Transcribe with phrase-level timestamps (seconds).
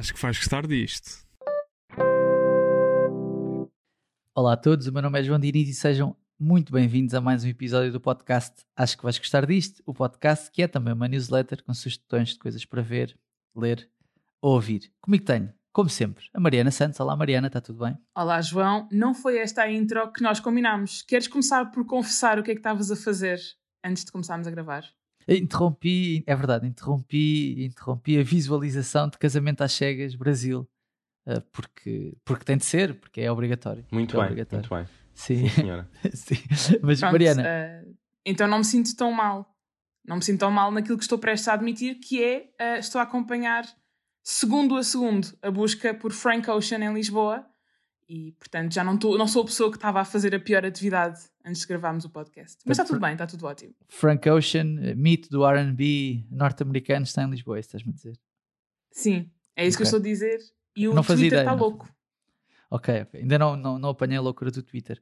[0.00, 1.26] Acho que vais gostar disto.
[4.34, 7.44] Olá a todos, o meu nome é João Diniz e sejam muito bem-vindos a mais
[7.44, 11.06] um episódio do podcast Acho que vais gostar disto, o podcast que é também uma
[11.06, 13.14] newsletter com sugestões de coisas para ver,
[13.54, 13.90] ler
[14.40, 14.90] ou ouvir.
[15.02, 16.98] Comigo tenho, como sempre, a Mariana Santos.
[16.98, 17.98] Olá Mariana, está tudo bem?
[18.16, 21.02] Olá João, não foi esta a intro que nós combinámos.
[21.02, 23.38] Queres começar por confessar o que é que estavas a fazer
[23.84, 24.82] antes de começarmos a gravar?
[25.28, 30.68] Interrompi, é verdade, interrompi, interrompi a visualização de Casamento às Cegas Brasil.
[31.26, 33.84] eh, Porque, porque tem de ser, porque é obrigatório.
[33.90, 34.68] Muito É bem, obrigatório.
[34.68, 35.00] muito bem.
[35.14, 35.88] Sim, Sim, senhora.
[36.14, 36.34] sim.
[36.82, 37.84] Mas Pronto, Mariana, eh,
[38.24, 39.46] então não me sinto tão mal.
[40.04, 42.98] Não me sinto tão mal naquilo que estou prestes a admitir, que é, eh, estou
[43.00, 43.64] a acompanhar
[44.22, 47.46] segundo a segundo a busca por Frank Ocean em Lisboa
[48.12, 50.66] e, portanto, já não, estou, não sou a pessoa que estava a fazer a pior
[50.66, 52.58] atividade antes de gravarmos o podcast.
[52.66, 53.72] Mas está tudo bem, está tudo ótimo.
[53.86, 54.64] Frank Ocean,
[54.96, 58.18] mito do RB norte-americano, está em Lisboa, estás-me a dizer.
[58.90, 60.40] Sim, é isso que eu estou a dizer.
[60.74, 61.88] E o Não Twitter está louco.
[62.68, 63.20] Ok, ok.
[63.20, 65.00] Ainda não, não, não apanhei a loucura do Twitter.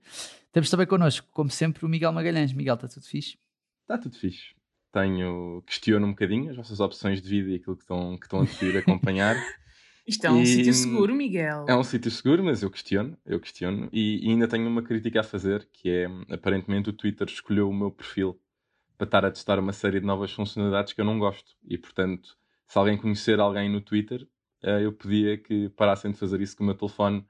[0.52, 2.52] Temos também connosco, como sempre, o Miguel Magalhães.
[2.52, 3.38] Miguel, está tudo fixe?
[3.82, 4.54] Está tudo fixe.
[4.92, 8.40] Tenho, questiono um bocadinho as vossas opções de vida e aquilo que estão, que estão
[8.40, 9.34] a decidir acompanhar.
[10.08, 11.66] Isto é um E- sítio seguro, Miguel.
[11.68, 13.88] É um sítio seguro, mas eu questiono, eu questiono.
[13.92, 17.74] E, e ainda tenho uma crítica a fazer, que é, aparentemente o Twitter escolheu o
[17.74, 18.40] meu perfil
[18.96, 21.52] para estar a testar uma série de novas funcionalidades que eu não gosto.
[21.68, 24.26] E, portanto, se alguém conhecer alguém no Twitter,
[24.62, 27.24] eh, eu pedia que parassem de fazer isso com o meu telefone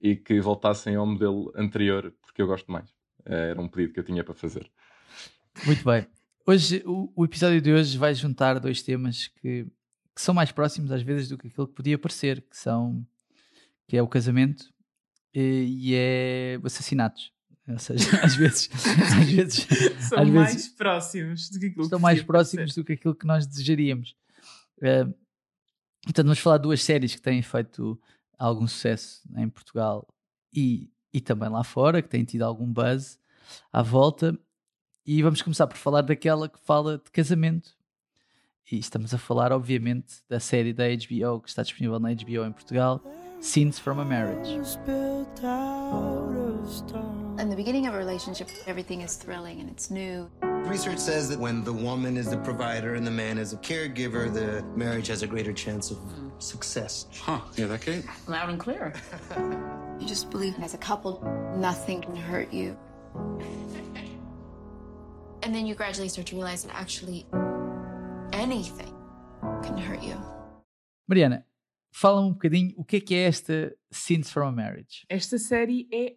[0.00, 2.88] e que voltassem ao modelo anterior, porque eu gosto mais.
[3.26, 4.70] Eh, Era um pedido que eu tinha para fazer.
[5.66, 6.06] Muito bem.
[6.46, 9.66] Hoje, o, o episódio de hoje vai juntar dois temas que,
[10.14, 13.06] que são mais próximos às vezes do que aquilo que podia parecer, que são
[13.86, 14.72] que é o casamento
[15.34, 17.32] e, e é assassinatos.
[17.68, 19.66] Ou seja, às vezes, às vezes
[20.08, 23.14] São às mais vezes próximos do que aquilo estão que mais próximos do que aquilo
[23.14, 24.16] que nós desejaríamos.
[24.82, 25.06] Eh,
[26.02, 28.00] Portanto, vamos falar de duas séries que têm feito
[28.38, 30.08] algum sucesso em Portugal
[30.52, 33.18] e, e também lá fora, que têm tido algum buzz
[33.72, 34.38] à volta.
[35.04, 37.76] E vamos começar por falar daquela que fala de casamento.
[38.70, 42.52] E estamos a falar, obviamente, da série da HBO que está disponível na HBO em
[42.52, 43.02] Portugal,
[43.40, 44.54] Scenes from a Marriage.
[47.40, 50.30] In the beginning of a relationship, everything is thrilling and it's new.
[50.68, 54.32] Research says that when the woman is the provider and the man is a caregiver,
[54.32, 55.98] the marriage has a greater chance of
[56.38, 57.06] success.
[57.20, 58.04] Huh, yeah, that Kate?
[58.28, 58.92] Loud and clear.
[59.98, 61.24] you just believe as a couple,
[61.56, 62.76] nothing can hurt you.
[65.42, 67.24] And then you gradually start to realize that actually
[68.40, 68.94] anything
[69.62, 70.16] can hurt you.
[71.06, 71.44] Mariana,
[71.92, 75.04] fala-me um bocadinho o que é que é esta Scenes from a Marriage.
[75.10, 76.14] Esta série é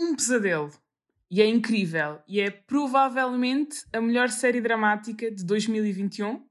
[0.00, 0.70] um pesadelo.
[1.28, 2.20] E é incrível.
[2.28, 6.46] E é provavelmente a melhor série dramática de 2021.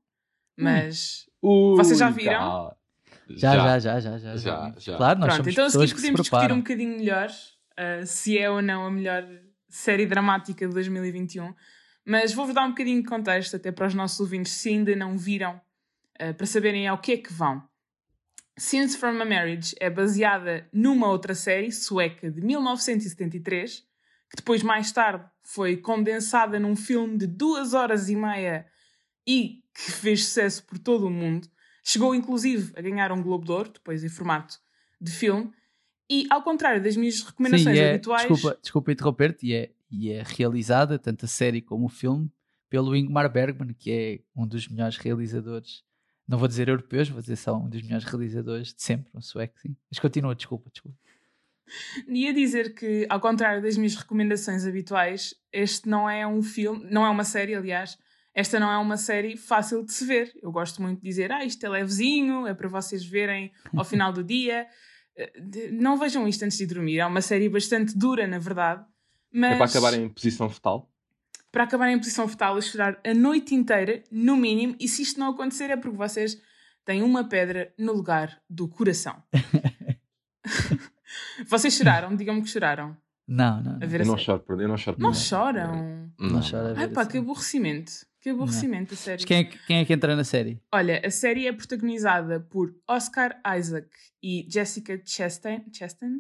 [0.58, 1.26] Mas.
[1.42, 2.76] Vocês já viram?
[3.30, 4.38] Já, já, já, já, já.
[4.38, 4.98] Já, já.
[4.98, 8.06] Claro, nós Pronto, somos então a pessoas seguir se podemos discutir um bocadinho melhor uh,
[8.06, 9.26] se é ou não a melhor
[9.70, 11.54] série dramática de 2021.
[12.06, 15.18] Mas vou-vos dar um bocadinho de contexto, até para os nossos ouvintes, se ainda não
[15.18, 15.60] viram,
[16.22, 17.64] uh, para saberem ao que é que vão.
[18.58, 23.80] Scenes from a Marriage é baseada numa outra série sueca de 1973,
[24.30, 28.66] que depois, mais tarde, foi condensada num filme de duas horas e meia
[29.26, 31.48] e que fez sucesso por todo o mundo.
[31.84, 34.60] Chegou, inclusive, a ganhar um Globo de Ouro, depois em formato
[35.02, 35.52] de filme.
[36.10, 38.28] E, ao contrário das minhas Sim, recomendações e é, habituais...
[38.28, 42.32] desculpa, desculpa interromper-te, e é, e é realizada, tanto a série como o filme,
[42.68, 45.84] pelo Ingmar Bergman, que é um dos melhores realizadores,
[46.28, 49.60] não vou dizer europeus, vou dizer só um dos melhores realizadores de sempre, um sueco,
[49.60, 49.76] sim.
[49.92, 50.98] Mas continua, desculpa, desculpa.
[52.08, 57.06] Ia dizer que, ao contrário das minhas recomendações habituais, este não é um filme, não
[57.06, 57.98] é uma série, aliás,
[58.34, 60.34] esta não é uma série fácil de se ver.
[60.42, 64.12] Eu gosto muito de dizer, ah, isto é levezinho, é para vocês verem ao final
[64.12, 64.66] do dia.
[65.16, 66.98] Eh, Não vejam isto antes de dormir.
[66.98, 68.84] É uma série bastante dura, na verdade.
[69.34, 70.90] Mas É para acabar em posição fetal.
[71.52, 75.20] para acabar em posição fetal a chorar a noite inteira, no mínimo, e se isto
[75.20, 76.40] não acontecer é porque vocês
[76.86, 79.22] têm uma pedra no lugar do coração.
[81.48, 82.16] vocês choraram?
[82.16, 82.96] Digam-me que choraram.
[83.28, 83.88] Não, não, A não.
[83.88, 84.26] ver Eu não série.
[84.26, 86.12] choro por eu não choro por Não choram.
[86.20, 87.24] Não chora a Ai pá, que série.
[87.24, 87.92] aborrecimento.
[88.20, 89.20] Que aborrecimento, a sério.
[89.22, 90.62] Mas quem é, que- quem é que entra na série?
[90.72, 93.88] Olha, a série é protagonizada por Oscar Isaac
[94.22, 95.64] e Jessica Chastain.
[95.74, 96.20] Chastain?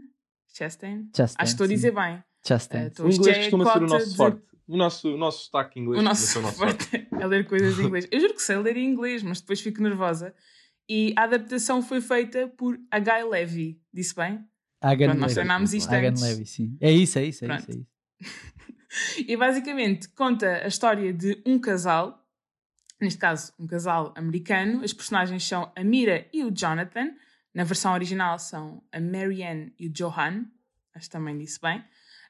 [0.54, 1.10] Chastain?
[1.15, 2.24] Chastain, Acho que estou a dizer bem.
[2.45, 2.80] Chastain.
[2.81, 4.42] Eh, O estou- isto inglês é costuma ser o nosso de- forte.
[4.68, 6.84] O nosso, o nosso sotaque inglês O costuma nosso ser o nosso forte.
[6.86, 8.07] forte é ler coisas em inglês.
[8.12, 10.34] Eu juro que sei ler em inglês, mas depois fico nervosa.
[10.90, 13.81] E a adaptação foi feita por a Guy Levy.
[13.94, 14.45] Disse bem?
[14.81, 15.34] Hagan Pronto, nós Levy.
[15.36, 16.22] treinámos isto Hagan antes.
[16.24, 16.78] Levy, sim.
[16.81, 17.66] É isso, é isso, é isso.
[17.66, 17.72] Pronto.
[17.72, 17.88] É isso.
[19.28, 22.24] E basicamente conta a história de um casal,
[23.01, 24.84] neste caso um casal americano.
[24.84, 27.10] As personagens são a Mira e o Jonathan.
[27.56, 30.46] na versão original são a Marianne e o Johan,
[30.94, 31.84] acho que também disse bem.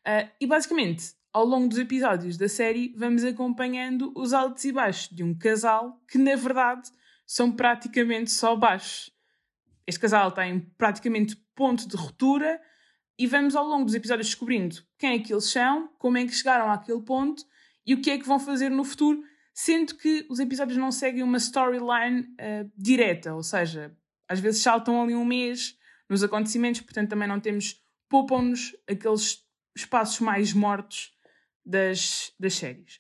[0.08, 5.10] Uh, e basicamente, ao longo dos episódios da série, vamos acompanhando os altos e baixos
[5.10, 6.92] de um casal que, na verdade,
[7.26, 9.10] são praticamente só baixos.
[9.88, 12.62] Este casal tem praticamente ponto de ruptura
[13.18, 16.34] e vamos ao longo dos episódios descobrindo quem é que eles são, como é que
[16.34, 17.44] chegaram àquele ponto
[17.86, 19.22] e o que é que vão fazer no futuro,
[19.54, 23.96] sendo que os episódios não seguem uma storyline uh, direta, ou seja,
[24.28, 25.78] às vezes saltam ali um mês
[26.10, 29.43] nos acontecimentos, portanto também não temos, poupam-nos aqueles
[29.76, 31.14] espaços mais mortos
[31.66, 33.00] das, das séries.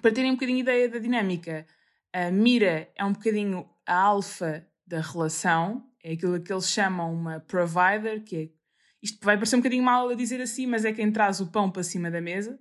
[0.00, 1.66] Para terem um bocadinho ideia da dinâmica,
[2.12, 7.40] a Mira é um bocadinho a alfa da relação, é aquilo que eles chamam uma
[7.40, 8.60] provider, que é
[9.02, 11.70] isto vai parecer um bocadinho mal a dizer assim, mas é quem traz o pão
[11.70, 12.58] para cima da mesa.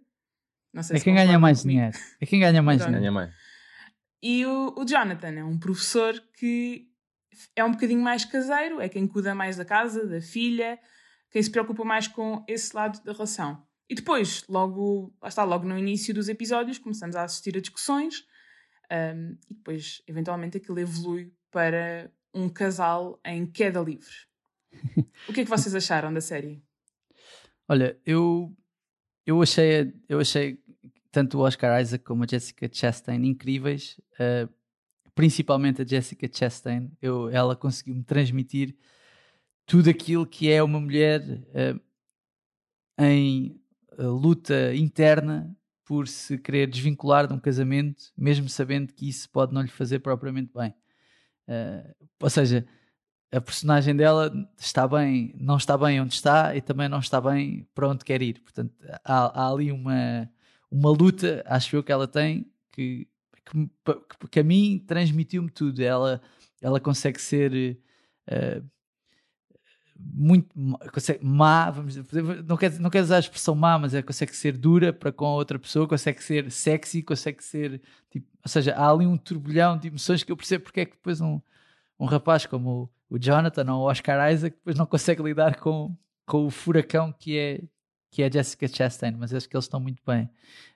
[0.92, 1.80] é quem ganha mais comigo.
[1.80, 1.98] dinheiro.
[2.22, 3.00] É quem ganha mais dinheiro.
[3.00, 3.34] Ganha mais.
[4.22, 6.88] E o, o Jonathan é um professor que
[7.56, 10.80] é um bocadinho mais caseiro, é quem cuida mais da casa, da filha,
[11.30, 13.64] quem se preocupa mais com esse lado da relação.
[13.90, 18.24] E depois, logo, está logo no início dos episódios, começamos a assistir a discussões
[18.92, 24.14] um, e depois, eventualmente, aquilo evolui para um casal em queda livre.
[25.28, 26.64] o que é que vocês acharam da série?
[27.68, 28.56] Olha, eu,
[29.26, 30.60] eu, achei, eu achei
[31.12, 34.00] tanto o Oscar Isaac como a Jessica Chastain incríveis.
[34.14, 34.52] Uh,
[35.14, 38.76] principalmente a Jessica Chastain, eu, ela conseguiu-me transmitir
[39.69, 41.80] tudo aquilo que é uma mulher uh,
[42.98, 43.62] em
[44.00, 45.56] uh, luta interna
[45.86, 50.00] por se querer desvincular de um casamento, mesmo sabendo que isso pode não lhe fazer
[50.00, 50.74] propriamente bem.
[51.48, 52.66] Uh, ou seja,
[53.31, 57.68] a personagem dela está bem, não está bem onde está e também não está bem
[57.75, 58.42] para onde quer ir.
[58.42, 58.74] Portanto,
[59.06, 60.27] há, há ali uma,
[60.71, 63.07] uma luta, acho eu, que ela tem que
[63.45, 65.80] que, que a mim transmitiu-me tudo.
[65.80, 66.19] Ela,
[66.60, 67.80] ela consegue ser
[68.27, 68.68] uh,
[70.01, 70.56] muito
[70.94, 74.36] consegue, má, vamos dizer, não quer, não quer usar a expressão má, mas ela consegue
[74.36, 78.74] ser dura para com a outra pessoa, consegue ser sexy, consegue ser tipo, ou seja,
[78.75, 81.42] há ali um turbilhão de emoções que eu percebo porque é que depois um,
[82.00, 85.96] um rapaz como o, o Jonathan ou o Oscar Isaac depois não consegue lidar com,
[86.25, 87.62] com o furacão que é
[88.11, 90.29] que é a Jessica Chastain, mas acho que eles estão muito bem.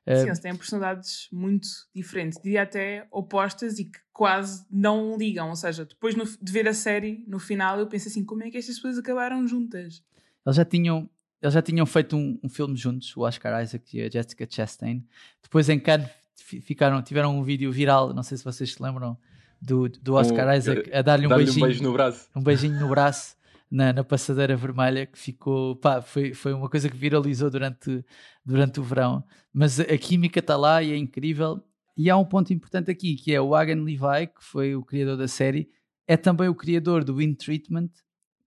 [0.07, 5.49] Sim, uh, eles têm personalidades muito diferentes, diria até opostas e que quase não ligam.
[5.49, 8.51] Ou seja, depois no, de ver a série, no final, eu penso assim: como é
[8.51, 10.03] que estas pessoas acabaram juntas?
[10.45, 11.09] Eles já tinham,
[11.41, 15.03] eles já tinham feito um, um filme juntos, o Oscar Isaac e a Jessica Chastain.
[15.41, 19.17] Depois em Cannes ficaram, tiveram um vídeo viral, não sei se vocês se lembram,
[19.61, 22.29] do, do Oscar um, Isaac a dar-lhe um, dar beijinho, um beijo no braço.
[22.35, 23.35] Um beijinho no braço
[23.73, 28.05] na, na passadeira vermelha que ficou, pá, foi, foi uma coisa que viralizou durante,
[28.45, 29.23] durante o verão.
[29.51, 31.59] Mas a química está lá e é incrível.
[31.97, 35.17] E há um ponto importante aqui, que é o Hagen Levi, que foi o criador
[35.17, 35.71] da série,
[36.07, 37.89] é também o criador do Wind Treatment,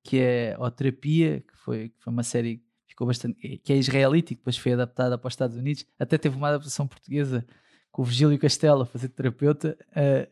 [0.04, 3.76] que é a terapia, que foi, que foi uma série que ficou bastante, que é
[3.76, 5.84] israelita e depois foi adaptada para os Estados Unidos.
[5.98, 7.44] Até teve uma adaptação portuguesa
[7.90, 9.76] com o Virgílio Castelo a fazer terapeuta.
[9.90, 10.30] Uh,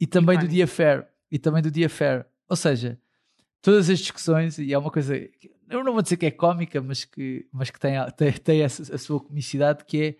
[0.00, 1.06] e também do Dia Fair.
[1.30, 2.24] E também do Dia Fair.
[2.48, 2.98] Ou seja,
[3.62, 5.16] todas as discussões, e é uma coisa,
[5.70, 8.66] eu não vou dizer que é cómica, mas que, mas que tem, tem, tem a,
[8.66, 10.14] a sua comicidade, que é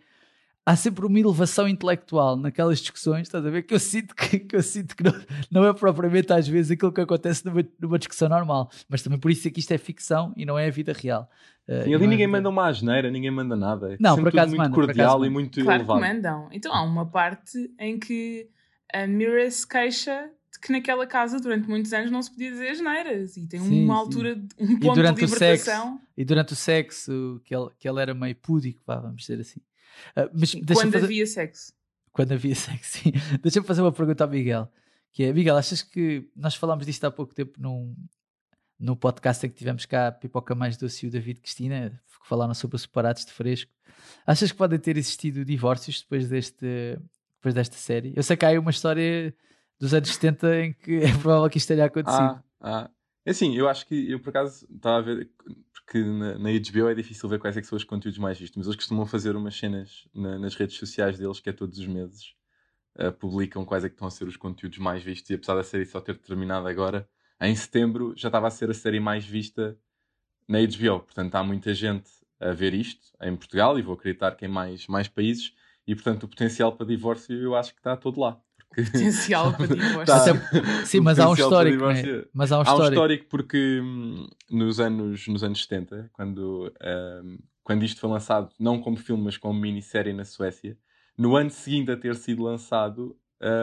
[0.65, 3.63] há sempre uma elevação intelectual naquelas discussões, estás a ver?
[3.63, 5.13] Que eu sinto que, que, eu sinto que não,
[5.51, 9.31] não é propriamente às vezes aquilo que acontece numa, numa discussão normal, mas também por
[9.31, 11.29] isso é que isto é ficção e não é a vida real.
[11.69, 13.95] Uh, Sim, ali ninguém manda uma asneira, ninguém manda nada.
[13.95, 16.01] É não, por acaso muito manda, cordial acaso e muito claro elevado.
[16.01, 16.49] que mandam.
[16.53, 18.49] Então há uma parte em que
[18.93, 20.31] a Mira se queixa
[20.63, 23.85] que naquela casa durante muitos anos não se podia dizer as neiras e tem sim,
[23.85, 25.37] uma altura, um ponto de libertação.
[25.37, 29.41] Sexo, e durante o sexo, que ele, que ele era meio púdico, vá, vamos dizer
[29.41, 29.59] assim.
[30.17, 31.05] Uh, mas quando fazer...
[31.05, 31.73] havia sexo.
[32.13, 33.13] Quando havia sexo, sim.
[33.43, 34.71] Deixa-me fazer uma pergunta ao Miguel.
[35.11, 37.95] Que é, Miguel, achas que nós falámos disto há pouco tempo num,
[38.79, 42.29] num podcast em que tivemos cá a Pipoca Mais Doce e o David Cristina, que
[42.29, 43.73] falaram sobre os separados de fresco.
[44.25, 46.97] Achas que podem ter existido divórcios depois, deste,
[47.35, 48.13] depois desta série?
[48.15, 49.35] Eu sei que há aí uma história
[49.83, 52.23] dos anos 70 em que é provável que isto tenha acontecido.
[52.23, 52.91] Ah, ah.
[53.25, 55.29] É assim, eu acho que eu por acaso estava a ver,
[55.73, 58.67] porque na, na HBO é difícil ver quais é são os conteúdos mais vistos, mas
[58.67, 62.35] eles costumam fazer umas cenas na, nas redes sociais deles, que é todos os meses,
[62.97, 65.65] uh, publicam quais é que estão a ser os conteúdos mais vistos, e apesar da
[65.65, 67.09] série só ter terminado agora,
[67.41, 69.77] em setembro já estava a ser a série mais vista
[70.49, 72.11] na HBO, portanto há muita gente
[72.41, 75.55] a ver isto em Portugal, e vou acreditar que em mais, mais países,
[75.87, 78.41] e portanto o potencial para divórcio eu acho que está todo lá.
[78.93, 80.05] Potencial para divórcio.
[80.07, 80.85] Tá.
[80.85, 81.87] Sim, mas há um histórico.
[81.87, 82.25] Né?
[82.33, 82.83] Mas há um histórico.
[82.83, 86.73] Há um histórico porque hum, nos, anos, nos anos 70, quando,
[87.25, 90.77] hum, quando isto foi lançado, não como filme, mas como minissérie na Suécia,
[91.17, 93.17] no ano seguinte a ter sido lançado,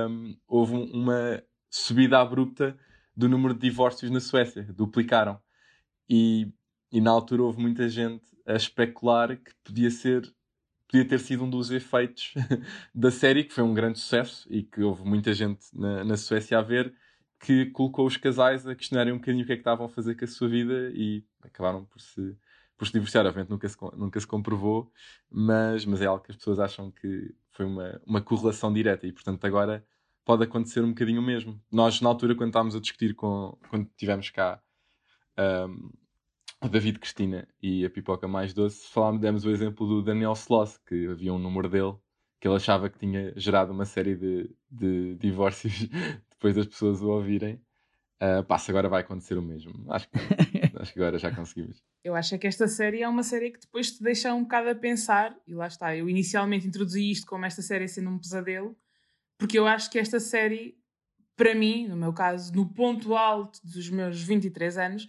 [0.09, 2.77] hum, houve uma subida abrupta
[3.15, 5.39] do número de divórcios na Suécia, duplicaram.
[6.09, 6.51] E,
[6.91, 10.23] e na altura houve muita gente a especular que podia ser
[10.89, 12.33] podia ter sido um dos efeitos
[12.93, 16.57] da série, que foi um grande sucesso e que houve muita gente na, na Suécia
[16.57, 16.91] a ver,
[17.39, 20.15] que colocou os casais a questionarem um bocadinho o que é que estavam a fazer
[20.15, 22.35] com a sua vida e acabaram por se,
[22.75, 23.23] por se divorciar.
[23.25, 24.91] Obviamente nunca se, nunca se comprovou,
[25.29, 29.11] mas, mas é algo que as pessoas acham que foi uma, uma correlação direta e,
[29.11, 29.85] portanto, agora
[30.25, 31.61] pode acontecer um bocadinho o mesmo.
[31.71, 34.59] Nós, na altura, quando estávamos a discutir com, quando tivemos cá
[35.67, 35.91] um,
[36.61, 40.77] a David Cristina e a Pipoca Mais Doce, falámos, demos o exemplo do Daniel Sloss,
[40.77, 41.95] que havia um número dele
[42.39, 45.87] que ele achava que tinha gerado uma série de, de divórcios
[46.31, 47.61] depois das pessoas o ouvirem.
[48.21, 49.85] Uh, passa, agora vai acontecer o mesmo.
[49.91, 50.17] Acho que,
[50.79, 51.81] acho que agora já conseguimos.
[52.03, 54.75] Eu acho que esta série é uma série que depois te deixa um bocado a
[54.75, 55.95] pensar, e lá está.
[55.95, 58.77] Eu inicialmente introduzi isto como esta série sendo um pesadelo,
[59.37, 60.77] porque eu acho que esta série,
[61.35, 65.07] para mim, no meu caso, no ponto alto dos meus 23 anos,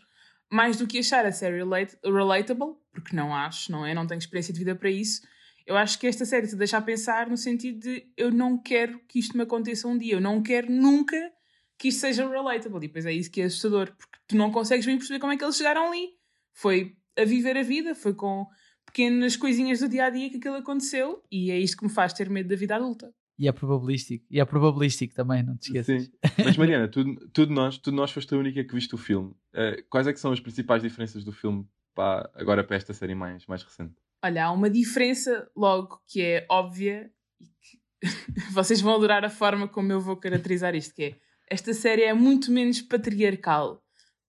[0.50, 3.94] mais do que achar a série relate relatable, porque não acho, não é?
[3.94, 5.22] Não tenho experiência de vida para isso.
[5.66, 8.98] Eu acho que esta série te deixa a pensar no sentido de eu não quero
[9.06, 11.32] que isto me aconteça um dia, eu não quero nunca
[11.78, 12.78] que isto seja relatable.
[12.78, 15.36] E depois é isso que é assustador, porque tu não consegues bem perceber como é
[15.36, 16.10] que eles chegaram ali.
[16.52, 18.46] Foi a viver a vida, foi com
[18.84, 22.12] pequenas coisinhas do dia a dia que aquilo aconteceu, e é isto que me faz
[22.12, 23.14] ter medo da vida adulta.
[23.40, 24.26] E é probabilístico.
[24.30, 26.04] E é probabilístico também, não te esqueças.
[26.04, 26.12] Sim.
[26.44, 28.98] Mas Mariana, tu, tu, de nós, tu de nós foste a única que viste o
[28.98, 29.30] filme.
[29.54, 33.14] Uh, quais é que são as principais diferenças do filme para, agora para esta série
[33.14, 33.94] mais, mais recente?
[34.22, 37.80] Olha, há uma diferença logo que é óbvia e que
[38.52, 41.16] vocês vão adorar a forma como eu vou caracterizar isto, que é
[41.48, 43.82] esta série é muito menos patriarcal.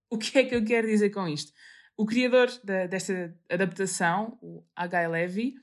[0.09, 1.51] O que é que eu quero dizer com isto?
[1.97, 5.07] O criador da, desta adaptação, o H.
[5.09, 5.55] Levy,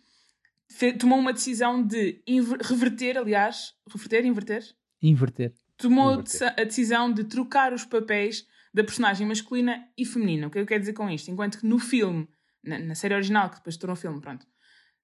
[0.99, 2.23] tomou uma decisão de
[2.63, 4.65] reverter, aliás, reverter, inverter?
[5.03, 5.55] Inverter.
[5.77, 6.55] Tomou inverter.
[6.57, 10.47] a decisão de trocar os papéis da personagem masculina e feminina.
[10.47, 11.31] O que eu quero dizer com isto?
[11.31, 12.29] Enquanto que no filme,
[12.63, 14.47] na, na série original, que depois tornou filme, pronto,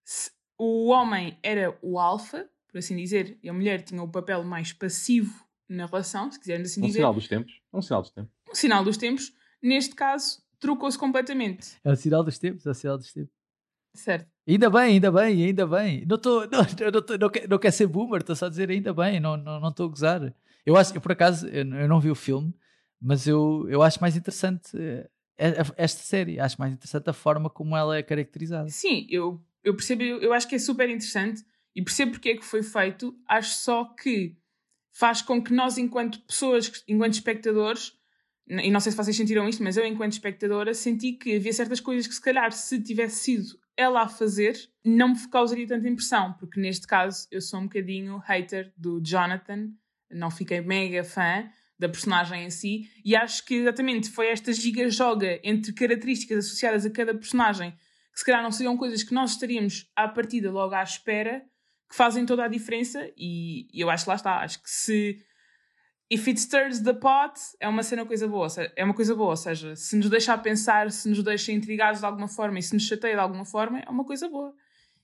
[0.04, 4.44] se, o homem era o alfa, por assim dizer, e a mulher tinha o papel
[4.44, 6.98] mais passivo na relação, se quisermos assim um dizer.
[6.98, 7.60] Um sinal dos tempos.
[7.72, 8.32] Um sinal dos tempos.
[8.50, 9.32] Um sinal dos tempos.
[9.62, 11.76] Neste caso, trocou-se completamente.
[11.82, 13.34] É o sinal dos tempos, é o sinal dos tempos.
[13.94, 14.33] Certo.
[14.46, 16.04] Ainda bem, ainda bem, ainda bem.
[16.06, 19.18] Não, tô, não, não, não, quer, não ser boomer, estou só a dizer ainda bem,
[19.20, 20.34] não estou não, não a gozar.
[20.66, 22.54] Eu acho, eu, por acaso, eu, eu, não vi o filme,
[23.00, 25.08] mas eu, eu acho mais interessante eh,
[25.76, 28.68] esta série, acho mais interessante a forma como ela é caracterizada.
[28.68, 31.42] Sim, eu, eu percebo, eu acho que é super interessante
[31.74, 34.36] e percebo porque é que foi feito, acho só que
[34.90, 37.92] faz com que nós, enquanto pessoas, enquanto espectadores,
[38.46, 41.80] e não sei se vocês sentiram isto, mas eu, enquanto espectadora, senti que havia certas
[41.80, 46.32] coisas que, se calhar, se tivesse sido ela a fazer, não me causaria tanta impressão,
[46.34, 49.70] porque neste caso eu sou um bocadinho hater do Jonathan,
[50.10, 55.40] não fiquei mega fã da personagem em si, e acho que exatamente foi esta giga-joga
[55.42, 57.72] entre características associadas a cada personagem,
[58.12, 61.44] que se calhar não seriam coisas que nós estaríamos à partida logo à espera,
[61.88, 65.18] que fazem toda a diferença, e, e eu acho que lá está, acho que se
[66.14, 69.36] if it stirs the pot, é uma cena coisa boa, é uma coisa boa, ou
[69.36, 72.72] seja, se nos deixa a pensar, se nos deixa intrigados de alguma forma e se
[72.72, 74.54] nos chateia de alguma forma, é uma coisa boa.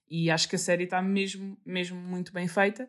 [0.08, 2.88] E acho que a série está mesmo, mesmo muito bem feita.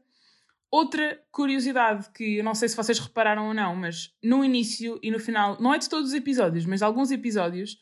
[0.69, 5.09] Outra curiosidade que eu não sei se vocês repararam ou não, mas no início e
[5.09, 7.79] no final, não é de todos os episódios, mas de alguns episódios,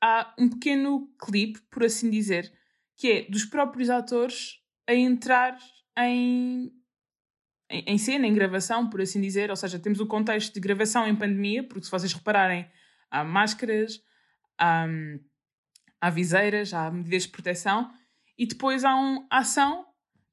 [0.00, 2.52] há um pequeno clipe, por assim dizer,
[2.96, 5.56] que é dos próprios atores a entrar
[5.96, 6.72] em
[7.68, 11.16] em cena, em gravação, por assim dizer, ou seja, temos o contexto de gravação em
[11.16, 12.68] pandemia, porque se vocês repararem,
[13.10, 14.00] há máscaras,
[14.58, 14.86] há,
[16.00, 17.90] há viseiras, há medidas de proteção,
[18.38, 19.84] e depois há uma ação,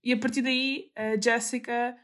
[0.04, 1.96] e a partir daí a Jessica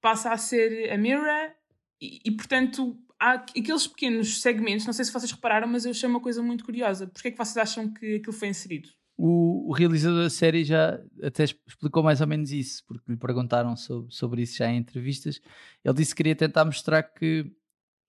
[0.00, 1.54] passa a ser a Mira,
[2.00, 6.08] e, e portanto há aqueles pequenos segmentos, não sei se vocês repararam, mas eu achei
[6.08, 7.06] uma coisa muito curiosa.
[7.06, 8.90] Porquê é que vocês acham que aquilo foi inserido?
[9.16, 13.76] O, o, realizador da série já até explicou mais ou menos isso, porque lhe perguntaram
[13.76, 15.40] sobre, sobre isso já em entrevistas.
[15.84, 17.50] Ele disse que queria tentar mostrar que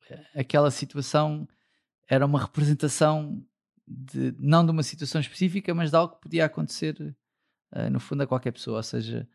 [0.09, 1.47] eh, aquela situação
[2.07, 3.43] era uma representação
[3.87, 6.99] de, não de uma situação específica, mas de algo que podia acontecer
[7.71, 8.77] uh, no fundo a qualquer pessoa.
[8.77, 9.27] Ou seja,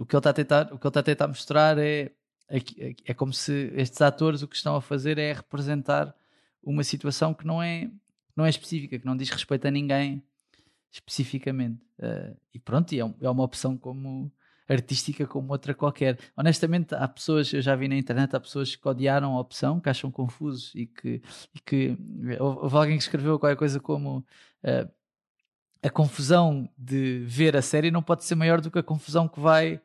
[0.00, 2.10] o que ele está a tentar, o que ele está a tentar mostrar é,
[2.48, 2.60] é,
[3.04, 6.12] é como se estes atores o que estão a fazer é representar
[6.60, 7.88] uma situação que não é,
[8.34, 10.24] não é específica, que não diz respeito a ninguém
[10.90, 11.82] especificamente.
[11.98, 14.32] Uh, e pronto, é, é uma opção como
[14.68, 16.18] artística como outra qualquer.
[16.36, 19.88] Honestamente, há pessoas, eu já vi na internet, há pessoas que odiaram a opção, que
[19.88, 21.22] acham confusos e que,
[21.54, 21.96] e que
[22.38, 24.92] houve alguém que escreveu qualquer coisa como uh,
[25.82, 29.40] a confusão de ver a série não pode ser maior do que a confusão que
[29.40, 29.80] vai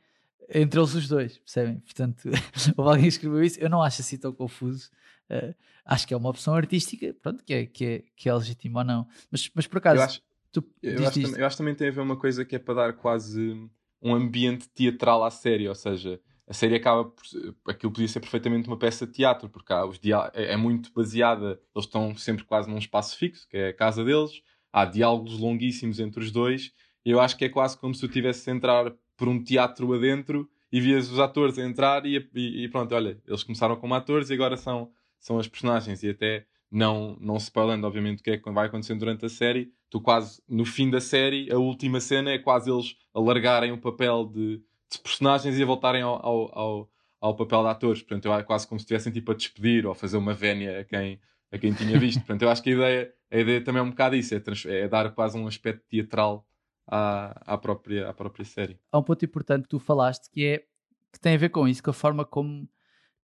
[0.49, 1.79] entre eles os dois, percebem?
[1.79, 2.29] Portanto,
[2.75, 4.89] houve alguém que escreveu isso, eu não acho assim tão confuso.
[5.29, 5.55] Uh,
[5.85, 8.85] acho que é uma opção artística, pronto, que é, que é, que é legítima ou
[8.85, 9.07] não.
[9.31, 10.21] Mas, mas por acaso,
[10.53, 12.75] tu, eu, acho também, eu acho também tem a ver uma coisa que é para
[12.75, 13.69] dar quase
[14.01, 17.23] um ambiente teatral à série, ou seja, a série acaba por.
[17.67, 20.91] Aquilo podia ser perfeitamente uma peça de teatro, porque há os dia, é, é muito
[20.93, 24.41] baseada, eles estão sempre quase num espaço fixo, que é a casa deles,
[24.71, 26.71] há diálogos longuíssimos entre os dois,
[27.05, 29.93] e eu acho que é quase como se tu tivesse a entrar por um teatro
[29.93, 33.93] adentro e vias os atores a entrar e, e, e, pronto, olha, eles começaram como
[33.93, 38.31] atores e agora são, são as personagens e até não, não spoilando obviamente o que
[38.31, 41.99] é que vai acontecer durante a série, tu quase no fim da série, a última
[41.99, 44.57] cena é quase eles alargarem o papel de,
[44.91, 48.41] de personagens e a voltarem ao, ao, ao, ao, papel de atores, portanto eu, é
[48.41, 51.57] quase como se estivessem tipo a despedir ou a fazer uma vénia a quem, a
[51.59, 54.15] quem tinha visto, portanto eu acho que a ideia, a ideia também é um bocado
[54.15, 56.43] isso, é, é dar quase um aspecto teatral
[56.87, 58.79] à, à, própria, à própria série.
[58.91, 60.63] Há um ponto importante que tu falaste que é
[61.11, 62.67] que tem a ver com isso, com a forma como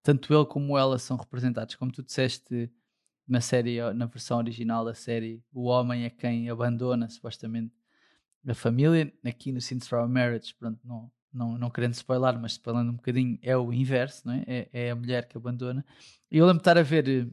[0.04, 1.76] tanto ele como ela são representados.
[1.76, 2.72] Como tu disseste
[3.30, 7.72] na série, na versão original da série, o homem é quem abandona supostamente
[8.48, 9.14] a família.
[9.24, 13.38] Aqui no from a Marriage, pronto, não, não, não querendo spoiler, mas spoilando um bocadinho,
[13.44, 14.44] é o inverso, não é?
[14.48, 15.86] É, é a mulher que abandona.
[16.32, 17.28] E eu lembro de estar a ver eh,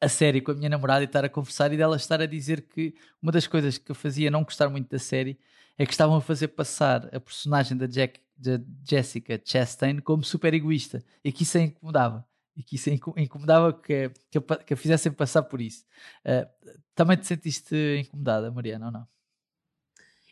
[0.00, 2.68] a série com a minha namorada e estar a conversar e dela estar a dizer
[2.68, 5.38] que uma das coisas que eu fazia não gostar muito da série
[5.78, 10.52] é que estavam a fazer passar a personagem da, Jack, da Jessica Chastain como super
[10.52, 12.27] egoísta e que isso a incomodava
[12.58, 15.86] e que isso incomodava que, que, que fizessem passar por isso.
[16.26, 19.08] Uh, também te sentiste incomodada, Mariana, ou não?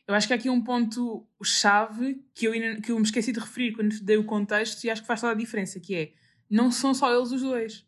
[0.07, 2.53] Eu acho que há aqui um ponto chave que eu,
[2.83, 5.33] que eu me esqueci de referir quando dei o contexto e acho que faz toda
[5.33, 6.13] a diferença, que é
[6.51, 7.87] não são só eles os dois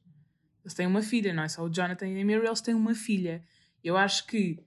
[0.68, 2.94] eles têm uma filha, não é só o Jonathan e a Mary, eles têm uma
[2.94, 3.42] filha.
[3.82, 4.62] Eu acho que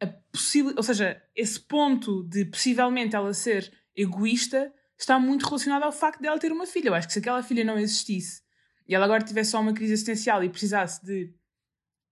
[0.00, 5.92] a possível, ou seja, esse ponto de possivelmente ela ser egoísta está muito relacionado ao
[5.92, 6.88] facto dela ter uma filha.
[6.88, 8.42] Eu acho que se aquela filha não existisse
[8.88, 11.32] e ela agora tivesse só uma crise existencial e precisasse de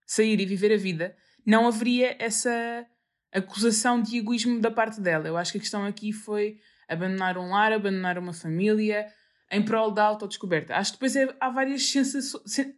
[0.07, 2.87] sair e viver a vida, não haveria essa
[3.33, 5.27] acusação de egoísmo da parte dela.
[5.27, 6.59] Eu acho que a questão aqui foi
[6.89, 9.07] abandonar um lar, abandonar uma família,
[9.51, 10.75] em prol da autodescoberta.
[10.75, 11.93] Acho que depois é, há várias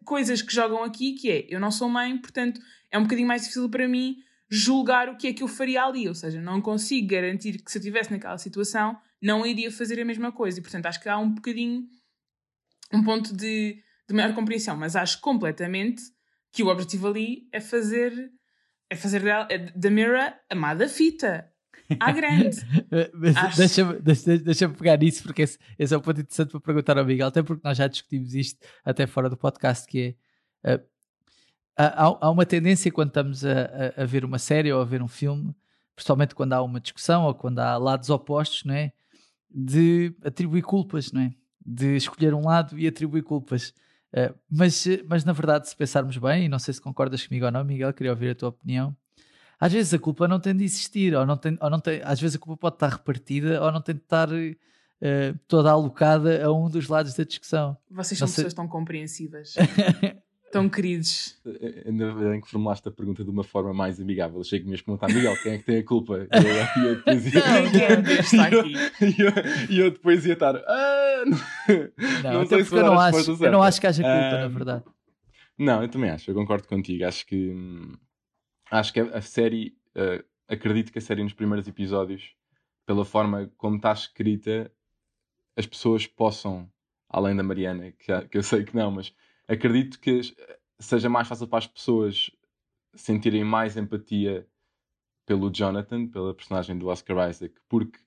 [0.04, 3.42] coisas que jogam aqui, que é, eu não sou mãe, portanto é um bocadinho mais
[3.42, 4.16] difícil para mim
[4.50, 7.78] julgar o que é que eu faria ali, ou seja, não consigo garantir que se
[7.78, 11.18] eu estivesse naquela situação não iria fazer a mesma coisa, e portanto acho que há
[11.18, 11.86] um bocadinho
[12.92, 16.02] um ponto de, de maior compreensão, mas acho completamente
[16.50, 18.32] que o objetivo ali é fazer
[18.90, 21.46] é fazer da, é da Mira amada fita,
[22.00, 22.56] à grande.
[23.56, 27.04] Deixa-me deixa, deixa pegar nisso, porque esse, esse, é um ponto interessante para perguntar ao
[27.04, 30.16] Miguel, até porque nós já discutimos isto até fora do podcast, que
[30.64, 30.82] é uh,
[31.76, 35.02] há, há, uma tendência quando estamos a, a, a, ver uma série ou a ver
[35.02, 35.54] um filme,
[35.94, 38.92] principalmente quando há uma discussão ou quando há lados opostos, não é?
[39.50, 41.30] De atribuir culpas, não é?
[41.64, 43.72] De escolher um lado e atribuir culpas.
[44.12, 47.52] Uh, mas, mas na verdade, se pensarmos bem, e não sei se concordas comigo ou
[47.52, 48.96] não, Miguel, queria ouvir a tua opinião
[49.60, 52.20] às vezes a culpa não tem de existir, ou não tem, ou não tem, às
[52.20, 56.52] vezes a culpa pode estar repartida ou não tem de estar uh, toda alocada a
[56.52, 57.76] um dos lados da discussão.
[57.90, 59.54] Vocês são pessoas tão compreensivas.
[60.50, 61.38] tão queridos.
[61.86, 64.40] Ainda bem que formulaste a pergunta de uma forma mais amigável.
[64.40, 66.26] Achei que me ias perguntar, Miguel, quem é que tem a culpa?
[66.32, 67.42] E eu, eu, depois ia...
[69.00, 70.56] E eu, eu, eu, depois ia estar.
[70.56, 71.24] Ah,
[72.24, 74.48] não, não sei se eu não, acho, eu não acho que haja culpa, uh, na
[74.48, 74.84] verdade.
[75.58, 77.04] Não, eu também acho, eu concordo contigo.
[77.04, 77.92] Acho que hum,
[78.70, 82.34] acho que a, série, uh, acredito que a série nos primeiros episódios,
[82.86, 84.70] pela forma como está escrita,
[85.56, 86.70] as pessoas possam,
[87.08, 89.12] além da Mariana, que, que eu sei que não, mas
[89.48, 90.20] acredito que
[90.78, 92.30] seja mais fácil para as pessoas
[92.94, 94.46] sentirem mais empatia
[95.26, 97.98] pelo Jonathan, pela personagem do Oscar Isaac, porque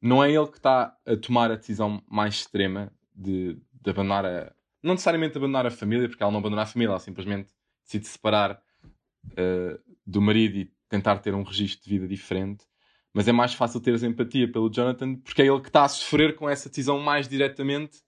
[0.00, 4.52] não é ele que está a tomar a decisão mais extrema de, de abandonar a.
[4.82, 8.62] Não necessariamente abandonar a família, porque ela não abandona a família, ela simplesmente decide separar
[9.32, 12.64] uh, do marido e tentar ter um registro de vida diferente.
[13.12, 16.36] Mas é mais fácil teres empatia pelo Jonathan porque é ele que está a sofrer
[16.36, 18.02] com essa decisão mais diretamente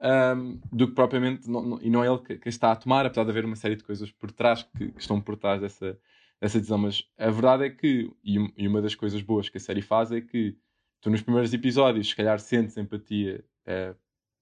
[0.00, 1.48] um, do que propriamente.
[1.48, 3.56] Não, não, e não é ele que, que, está a tomar, apesar de haver uma
[3.56, 5.98] série de coisas por trás que, que estão por trás dessa,
[6.40, 6.78] dessa decisão.
[6.78, 10.10] Mas a verdade é que, e, e, uma das coisas boas que a série faz
[10.12, 10.56] é que
[11.00, 13.96] tu nos primeiros episódios, se calhar, sentes empatia uh,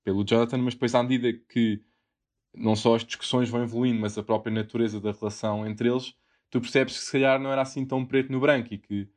[0.04, 1.80] pelo Jonathan, mas depois, à medida que
[2.54, 6.14] não só as discussões vão evoluindo, mas a própria natureza da relação entre eles
[6.50, 9.08] tu percebes que se calhar não era assim tão preto no branco e que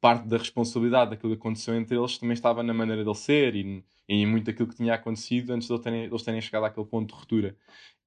[0.00, 3.84] parte da responsabilidade daquilo que aconteceu entre eles também estava na maneira dele ser e,
[4.08, 7.08] e muito aquilo que tinha acontecido antes de eles terem, eles terem chegado àquele ponto
[7.08, 7.56] de ruptura.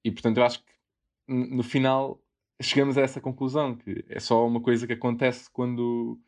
[0.03, 0.71] E portanto eu acho que
[1.27, 2.21] no final
[2.61, 6.19] chegamos a essa conclusão que é só uma coisa que acontece quando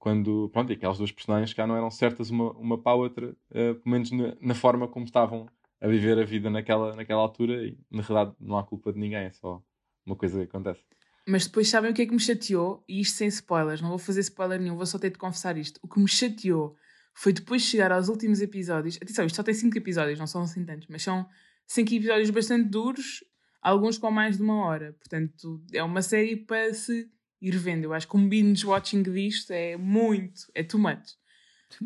[0.00, 3.30] quando, pronto, e aquelas duas personagens cá não eram certas uma, uma para a outra,
[3.50, 5.46] uh, pelo menos na, na, forma como estavam
[5.78, 9.26] a viver a vida naquela, naquela altura, e na realidade não há culpa de ninguém,
[9.26, 9.62] é só
[10.06, 10.82] uma coisa que acontece.
[11.30, 12.82] Mas depois sabem o que é que me chateou?
[12.88, 15.78] E isto sem spoilers, não vou fazer spoiler nenhum, vou só ter de confessar isto.
[15.80, 16.76] O que me chateou
[17.14, 18.98] foi depois chegar aos últimos episódios.
[19.00, 21.24] Atenção, isto só tem 5 episódios, não são assim tantos, mas são
[21.68, 23.22] 5 episódios bastante duros,
[23.62, 24.92] alguns com mais de uma hora.
[24.94, 27.08] Portanto, é uma série para se
[27.40, 27.84] ir vendo.
[27.84, 31.14] Eu acho que um binge watching disto é muito, é too much.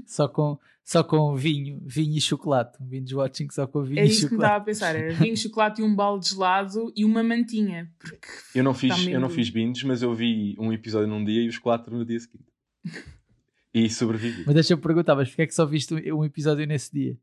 [0.06, 2.76] Só com, só com vinho, vinho e chocolate.
[2.80, 4.12] Um binge watching só com vinho é e chocolate.
[4.12, 7.04] É isso que me estava a pensar, era vinho, chocolate e um balde gelado e
[7.04, 7.90] uma mantinha.
[7.98, 11.42] Porque eu não fiz, eu não fiz binge, mas eu vi um episódio num dia
[11.42, 12.44] e os quatro no dia seguinte.
[13.72, 14.44] e sobrevivi.
[14.44, 17.18] Mas deixa-me perguntar, mas porquê é que só viste um episódio nesse dia?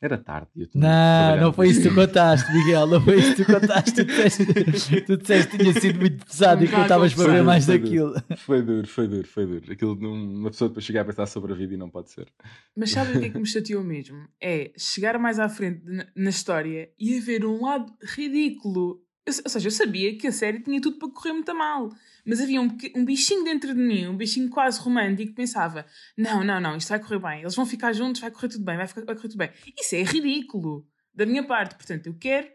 [0.00, 0.50] Era tarde.
[0.74, 2.86] não, não foi isso que tu contaste, Miguel.
[2.86, 3.92] Não foi isso que tu contaste.
[3.92, 7.64] Tu disseste, tu disseste que tinha sido muito pesado e que estavas para ver mais
[7.64, 8.12] foi daquilo.
[8.12, 9.72] Duro, foi duro, foi duro, foi duro.
[9.72, 12.28] Aquilo, uma pessoa depois chegar a pensar sobre a vida e não pode ser.
[12.76, 14.28] Mas sabe o que é que me chateou mesmo?
[14.40, 19.02] É chegar mais à frente na, na história e haver um lado ridículo.
[19.24, 21.90] Eu, ou seja, eu sabia que a série tinha tudo para correr muito mal
[22.26, 25.86] mas havia um, um bichinho dentro de mim, um bichinho quase romântico, que pensava:
[26.16, 28.76] não, não, não, isto vai correr bem, eles vão ficar juntos, vai correr tudo bem,
[28.76, 29.50] vai, ficar, vai correr tudo bem.
[29.78, 31.76] Isso é ridículo da minha parte.
[31.76, 32.48] Portanto, eu quero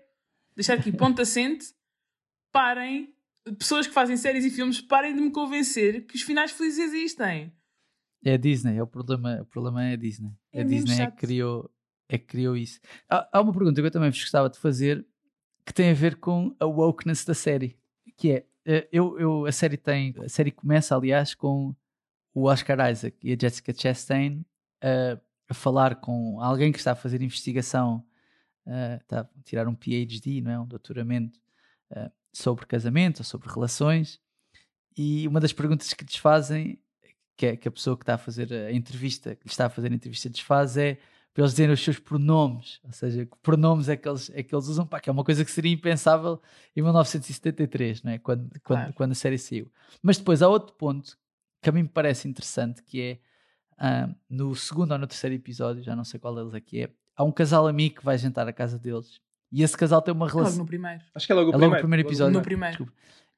[0.56, 1.66] deixar aqui ponto assente,
[2.52, 3.14] parem,
[3.58, 7.54] pessoas que fazem séries e filmes, parem de me convencer que os finais felizes existem.
[8.24, 10.32] É a Disney, é o problema, o problema é a Disney.
[10.52, 11.72] É a Disney é que, criou,
[12.08, 12.80] é que criou isso.
[13.10, 15.04] Há, há uma pergunta que eu também vos gostava de fazer
[15.66, 17.78] que tem a ver com a wokeness da série,
[18.18, 18.46] que é
[18.92, 20.14] eu, eu, a série tem.
[20.24, 21.76] A série começa, aliás, com
[22.34, 24.46] o Oscar Isaac e a Jessica Chastain
[24.84, 25.20] uh,
[25.50, 28.06] a falar com alguém que está a fazer investigação,
[28.66, 30.60] uh, está a tirar um PhD, não é?
[30.60, 31.40] um doutoramento
[32.34, 34.20] sobre casamento ou sobre relações.
[34.98, 36.80] E uma das perguntas que lhes fazem,
[37.36, 39.92] que, é, que a pessoa que está a fazer a entrevista, que está a fazer
[39.92, 40.98] a entrevista, lhes faz é
[41.34, 44.54] para eles dizerem os seus pronomes, ou seja, que pronomes é que eles, é que
[44.54, 46.42] eles usam, pá, que é uma coisa que seria impensável
[46.76, 48.18] em 1973, não é?
[48.18, 48.86] quando, claro.
[48.86, 49.72] quando, quando a série saiu.
[50.02, 51.18] Mas depois há outro ponto
[51.62, 55.84] que a mim me parece interessante, que é uh, no segundo ou no terceiro episódio,
[55.84, 58.54] já não sei qual deles aqui é, há um casal amigo que vai jantar à
[58.54, 60.48] casa deles e esse casal tem uma relação.
[60.48, 61.04] É logo no primeiro.
[61.14, 61.72] Acho que é logo o é primeiro.
[61.72, 62.34] Logo primeiro episódio.
[62.34, 62.92] No primeiro.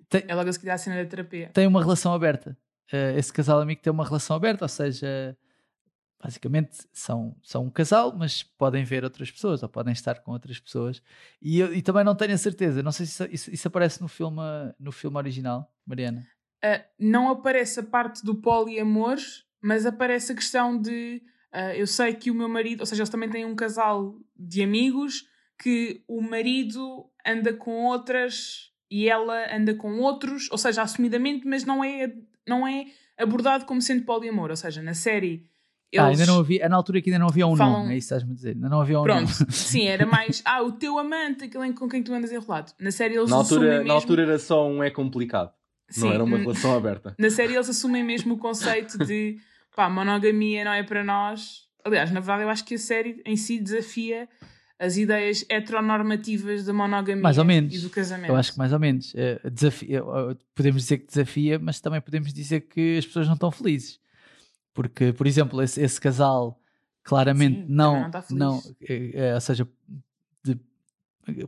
[0.08, 1.50] Tem, é logo a seguir à cena da terapia.
[1.54, 2.56] Tem uma relação aberta.
[2.92, 5.36] Uh, esse casal amigo tem uma relação aberta, ou seja,
[6.24, 10.58] basicamente são, são um casal, mas podem ver outras pessoas ou podem estar com outras
[10.58, 11.02] pessoas.
[11.42, 14.08] E, eu, e também não tenho a certeza, não sei se isso, isso aparece no
[14.08, 14.42] filme,
[14.80, 16.26] no filme original, Mariana.
[16.64, 19.18] Uh, não aparece a parte do poliamor,
[19.62, 21.22] mas aparece a questão de
[21.54, 24.64] uh, eu sei que o meu marido, ou seja, eles também têm um casal de
[24.64, 25.28] amigos
[25.62, 31.66] que o marido anda com outras e ela anda com outros, ou seja, assumidamente, mas
[31.66, 32.16] não é,
[32.48, 32.86] não é
[33.18, 35.52] abordado como sendo poliamor, ou seja, na série
[35.94, 36.06] eles...
[36.06, 37.80] Ah, ainda não havia, na altura que ainda não havia um falam...
[37.80, 38.50] nome, é isso que estás-me a dizer.
[38.56, 39.52] Ainda não havia um Pronto, nome.
[39.52, 42.72] sim, era mais, ah, o teu amante, aquele com quem tu andas enrolado.
[42.80, 43.88] Na série eles na altura, assumem mesmo...
[43.88, 45.52] Na altura era só um é complicado.
[45.90, 47.16] Sim, não era uma relação aberta.
[47.20, 49.38] Na série eles assumem mesmo o conceito de,
[49.76, 51.68] pá, monogamia não é para nós.
[51.84, 54.28] Aliás, na verdade eu acho que a série em si desafia
[54.80, 57.74] as ideias heteronormativas da monogamia mais ou menos.
[57.74, 58.30] e do casamento.
[58.30, 59.14] Eu acho que mais ou menos.
[59.16, 60.04] É, desafia,
[60.56, 64.00] podemos dizer que desafia, mas também podemos dizer que as pessoas não estão felizes.
[64.74, 66.60] Porque, por exemplo, esse, esse casal
[67.04, 69.68] claramente Sim, não, não, não é, é, ou seja,
[70.44, 70.60] de,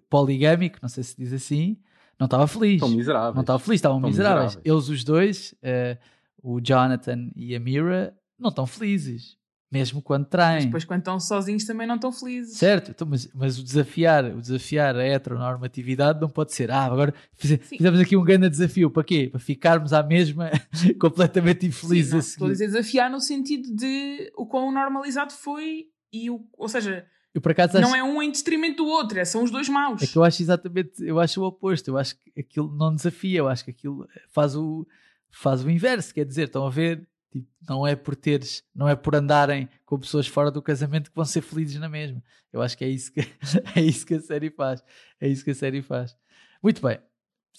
[0.10, 1.78] poligâmico, não sei se diz assim,
[2.20, 2.76] não estava feliz.
[2.76, 3.36] Estão miseráveis.
[3.36, 4.56] Não estava feliz, estavam miseráveis.
[4.56, 4.74] miseráveis.
[4.74, 5.98] Eles, os dois, uh,
[6.42, 9.38] o Jonathan e a Mira, não estão felizes.
[9.76, 10.56] Mesmo quando traem.
[10.56, 12.58] Mas depois, quando estão sozinhos, também não estão felizes.
[12.58, 16.72] Certo, então, mas, mas o, desafiar, o desafiar a heteronormatividade não pode ser.
[16.72, 18.90] Ah, agora fiz, fizemos aqui um grande desafio.
[18.90, 19.28] Para quê?
[19.30, 20.50] Para ficarmos à mesma
[21.00, 22.08] completamente infelizes.
[22.08, 26.46] Sim, não, estou a dizer desafiar no sentido de o quão normalizado foi e o.
[26.58, 27.06] Ou seja.
[27.44, 27.98] Acaso, não acho...
[27.98, 30.02] é um em detrimento do outro, é, são os dois maus.
[30.02, 31.90] É que eu acho exatamente, eu acho o oposto.
[31.90, 34.88] Eu acho que aquilo não desafia, eu acho que aquilo faz o,
[35.30, 36.14] faz o inverso.
[36.14, 40.00] Quer dizer, estão a ver Tipo, não é por teres, não é por andarem com
[40.00, 42.24] pessoas fora do casamento que vão ser felizes na mesma.
[42.54, 43.20] Eu acho que é isso que,
[43.76, 44.82] é isso que a série faz.
[45.20, 46.16] É isso que a série faz.
[46.64, 46.98] Muito bem.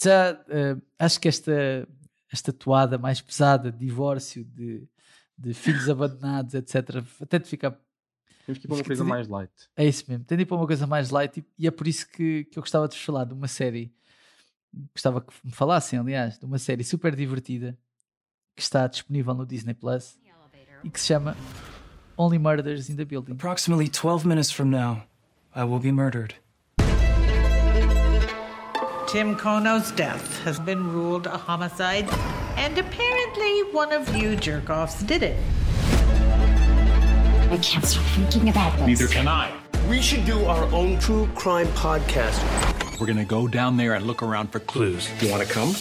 [0.03, 1.87] Já uh, acho que esta,
[2.33, 4.89] esta toada mais pesada de divórcio, de,
[5.37, 7.79] de filhos abandonados, etc., até de ficar.
[8.47, 9.53] Temos que ir para uma coisa mais light.
[9.77, 10.25] É isso mesmo.
[10.25, 12.59] Tem de ir para uma coisa mais light e, e é por isso que, que
[12.59, 13.95] eu gostava de vos falar de uma série.
[14.95, 17.79] Gostava que me falassem, aliás, de uma série super divertida
[18.57, 20.17] que está disponível no Disney Plus
[20.83, 21.37] e que se chama
[22.17, 23.35] Only Murders in the Building.
[23.35, 25.05] Approximately 12 minutes from now,
[25.55, 26.35] I will be murdered.
[29.07, 32.09] Tim Kono's death has been ruled a homicide.
[32.57, 35.37] And apparently, one of you jerk offs did it.
[37.51, 38.87] I can't stop thinking about this.
[38.87, 39.53] Neither can I.
[39.91, 42.41] We should do our own true crime podcast.
[42.99, 45.09] We're gonna go down there and look around for clues.
[45.21, 45.75] You wanna come?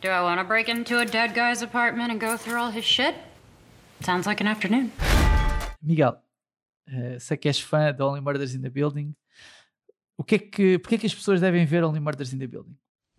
[0.00, 2.84] Do I want to break into a dead guy's apartment and go through all his
[2.84, 3.14] shit?
[4.00, 4.92] Sounds like an afternoon.
[5.82, 6.22] Miguel,
[6.86, 9.14] eh, sei que és fã de Only Murders in the Building.
[10.16, 12.46] O que é que, porque é que as pessoas devem ver Only Murders in the
[12.46, 12.76] Building?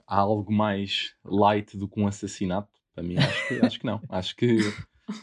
[0.08, 2.70] Há algo mais light do que um assassinato?
[2.94, 4.02] Para mim, acho que, acho que não.
[4.10, 4.60] Acho que,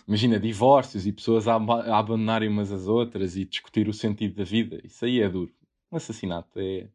[0.07, 4.45] imagina, divórcios e pessoas a, a abandonarem umas às outras e discutir o sentido da
[4.45, 4.79] vida.
[4.85, 5.53] Isso aí é duro.
[5.91, 6.89] Um assassinato é,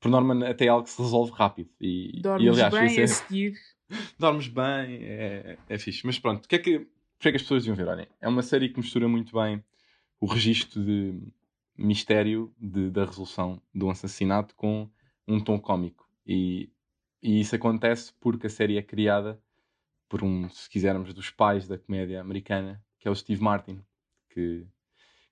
[0.00, 1.70] por norma, até é algo que se resolve rápido.
[1.80, 3.54] E, Dormes e aliás, bem isso é- a seguir.
[4.18, 6.06] dormes bem, é, é fixe.
[6.06, 6.78] Mas pronto, o que é que,
[7.16, 7.90] porque é que as pessoas deviam ver?
[7.90, 9.62] Olhem, é uma série que mistura muito bem
[10.20, 11.20] o registro de
[11.76, 14.90] mistério de- da resolução de um assassinato com
[15.28, 16.08] um tom cómico.
[16.26, 16.70] E,
[17.22, 19.40] e isso acontece porque a série é criada
[20.08, 23.82] por um, se quisermos, dos pais da comédia americana, que é o Steve Martin,
[24.30, 24.66] que,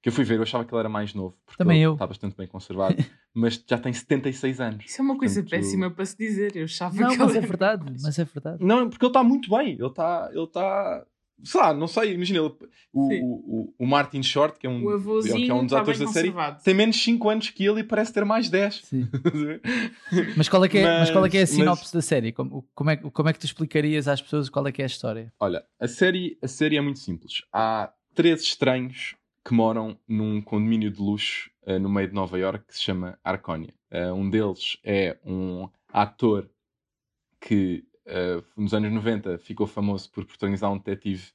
[0.02, 1.92] que eu fui ver, eu achava que ele era mais novo, porque Também ele eu.
[1.92, 2.96] está bastante bem conservado,
[3.32, 4.84] mas já tem 76 anos.
[4.84, 6.56] Isso é uma coisa Portanto, péssima para se dizer.
[6.56, 8.64] Eu achava Não, que mas ele é era- verdade, mas é verdade.
[8.64, 9.74] Não, porque ele está muito bem.
[9.74, 10.28] Ele está.
[10.32, 11.06] Ele está.
[11.44, 12.54] Sei lá, não sei, imagina, ele,
[12.92, 15.98] o, o, o- o Martin Short, que é um, que é um dos está atores
[15.98, 18.76] da série, tem menos 5 anos que ele e parece ter mais 10.
[18.84, 19.08] Sim.
[20.36, 22.00] Mas qual é que é, mas, Mas- qual é, que é a mas- sinopse da
[22.02, 22.30] série?
[22.32, 24.86] Como, como, é, como é que tu explicarias às pessoas qual é que é a
[24.86, 25.32] história?
[25.40, 27.42] Olha, a série, a série é muito simples.
[27.52, 32.66] Há três estranhos que moram num condomínio de luxo eh, no meio de Nova York
[32.66, 33.74] que se chama Arconia.
[33.90, 36.48] Eh, um deles é um ator
[37.40, 41.32] que eh, nos anos 90 ficou famoso por protagonizar um detetive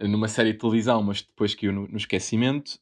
[0.00, 2.78] numa série de televisão, mas depois caiu no, no esquecimento.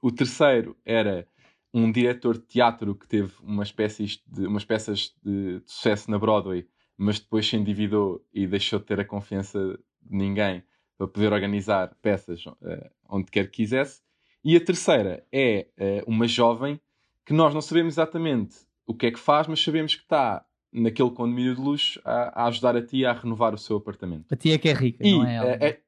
[0.00, 1.26] O terceiro era
[1.74, 6.18] um diretor de teatro que teve umas peças de, umas peças de, de sucesso na
[6.18, 10.62] Broadway, mas depois se endividou e deixou de ter a confiança de ninguém
[10.98, 14.00] para poder organizar peças eh, onde quer que quisesse.
[14.44, 16.80] E a terceira é eh, uma jovem
[17.24, 18.56] que nós não sabemos exatamente
[18.86, 22.46] o que é que faz, mas sabemos que está naquele condomínio de luxo a, a
[22.46, 24.26] ajudar a tia a renovar o seu apartamento.
[24.32, 25.48] A tia que é rica, E não é ela.
[25.52, 25.80] eh, eh,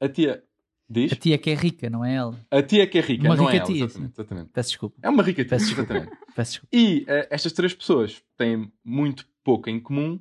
[0.00, 0.44] a tia
[0.88, 1.12] diz?
[1.12, 2.38] A tia que é rica, não é ela.
[2.50, 4.50] A tia que é rica, Uma não rica é ela, tia, exatamente, exatamente.
[4.52, 4.96] Peço desculpa.
[5.02, 5.92] É uma rica tia, Peço desculpa.
[5.94, 6.18] exatamente.
[6.36, 6.76] Peço desculpa.
[6.76, 10.20] E eh, estas três pessoas têm muito pouco em comum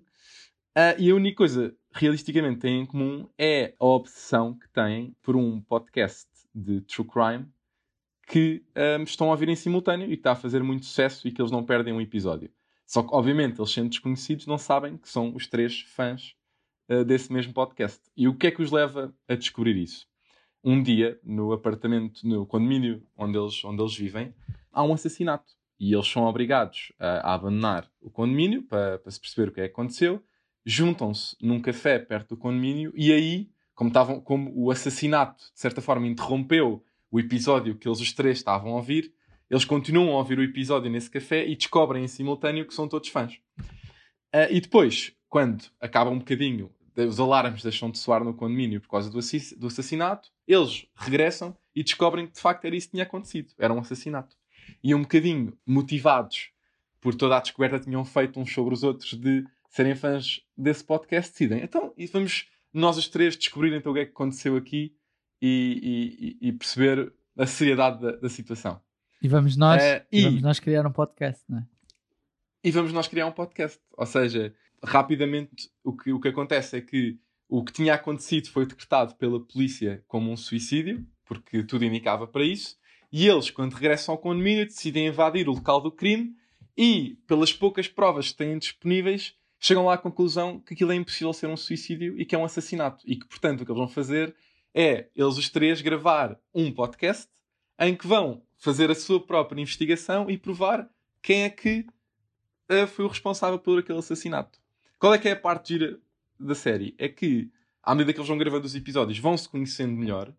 [0.75, 5.35] ah, e a única coisa realisticamente têm em comum é a obsessão que têm por
[5.35, 7.47] um podcast de true crime
[8.27, 11.41] que ah, estão a ouvir em simultâneo e está a fazer muito sucesso e que
[11.41, 12.49] eles não perdem um episódio.
[12.85, 16.35] Só que, obviamente, eles sendo desconhecidos não sabem que são os três fãs
[16.89, 18.01] ah, desse mesmo podcast.
[18.15, 20.07] E o que é que os leva a descobrir isso?
[20.63, 24.33] Um dia, no apartamento, no condomínio onde eles, onde eles vivem,
[24.71, 25.53] há um assassinato.
[25.79, 29.67] E eles são obrigados a, a abandonar o condomínio para se perceber o que é
[29.67, 30.23] que aconteceu.
[30.65, 35.81] Juntam-se num café perto do condomínio e aí, como, estavam, como o assassinato, de certa
[35.81, 39.13] forma, interrompeu o episódio que eles os três estavam a ouvir,
[39.49, 43.09] eles continuam a ouvir o episódio nesse café e descobrem em simultâneo que são todos
[43.09, 43.37] fãs.
[44.31, 48.89] Ah, e depois, quando acaba um bocadinho, os alarmes deixam de soar no condomínio por
[48.89, 49.19] causa do,
[49.57, 53.53] do assassinato, eles regressam e descobrem que de facto era isso que tinha acontecido.
[53.57, 54.35] Era um assassinato.
[54.83, 56.51] E um bocadinho motivados
[57.01, 60.83] por toda a descoberta que tinham feito uns sobre os outros de serem fãs desse
[60.83, 61.63] podcast, decidem.
[61.63, 64.95] Então, e vamos nós os três descobrir então o que é que aconteceu aqui
[65.41, 68.79] e, e- e perceber a seriedade da, da situação.
[69.21, 71.65] E vamos nós, Eh, e e- vamos nós criar um podcast, não é?
[72.63, 73.79] e vamos nós criar um podcast.
[73.97, 77.17] Ou seja, rapidamente o que, o que acontece é que
[77.49, 82.43] o que tinha acontecido foi decretado pela polícia como um suicídio, porque tudo indicava para
[82.43, 82.77] isso,
[83.11, 86.35] e eles, quando regressam ao condomínio, decidem invadir o local do crime
[86.77, 91.31] e, pelas poucas provas que têm disponíveis, chegam lá à conclusão que aquilo é impossível
[91.31, 93.01] ser um suicídio e que é um assassinato.
[93.07, 94.35] E que, portanto, o que eles vão fazer
[94.75, 97.29] é, eles os três, gravar um podcast
[97.79, 100.89] em que vão fazer a sua própria investigação e provar
[101.21, 101.87] quem é que
[102.69, 104.59] uh, foi o responsável por aquele assassinato.
[104.99, 105.97] Qual é que é a parte gira
[106.37, 106.93] da série?
[106.97, 107.49] É que,
[107.81, 110.33] à medida que eles vão gravando os episódios, vão se conhecendo melhor,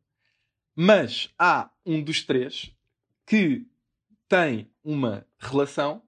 [0.76, 2.74] mas há um dos três
[3.26, 3.66] que
[4.28, 6.02] tem uma relação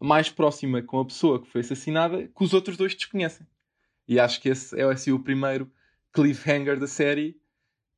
[0.00, 3.46] mais próxima com a pessoa que foi assassinada que os outros dois desconhecem.
[4.08, 5.70] E acho que esse é assim, o primeiro
[6.12, 7.40] cliffhanger da série.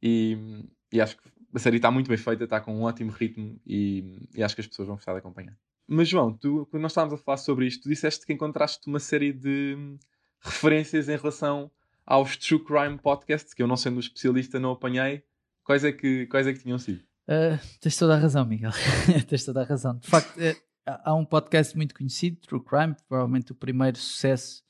[0.03, 3.61] E, e acho que a série está muito bem feita, está com um ótimo ritmo
[3.67, 5.57] e, e acho que as pessoas vão gostar de acompanhar.
[5.87, 9.01] Mas João, tu, quando nós estávamos a falar sobre isto, tu disseste que encontraste uma
[9.01, 9.97] série de
[10.41, 11.71] referências em relação
[12.07, 15.25] aos True Crime Podcasts, que eu não sendo um especialista não apanhei.
[15.65, 17.01] Quais é que, quais é que tinham sido?
[17.29, 18.71] Uh, tens toda a razão, Miguel.
[19.29, 19.99] tens toda a razão.
[19.99, 20.57] De facto, eh,
[21.05, 24.65] há um podcast muito conhecido, True Crime, provavelmente o primeiro sucesso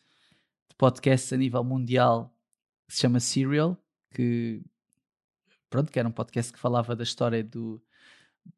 [0.68, 2.34] de podcasts a nível mundial
[2.86, 3.76] que se chama Serial,
[4.10, 4.62] que
[5.68, 7.80] pronto, que era um podcast que falava da história do,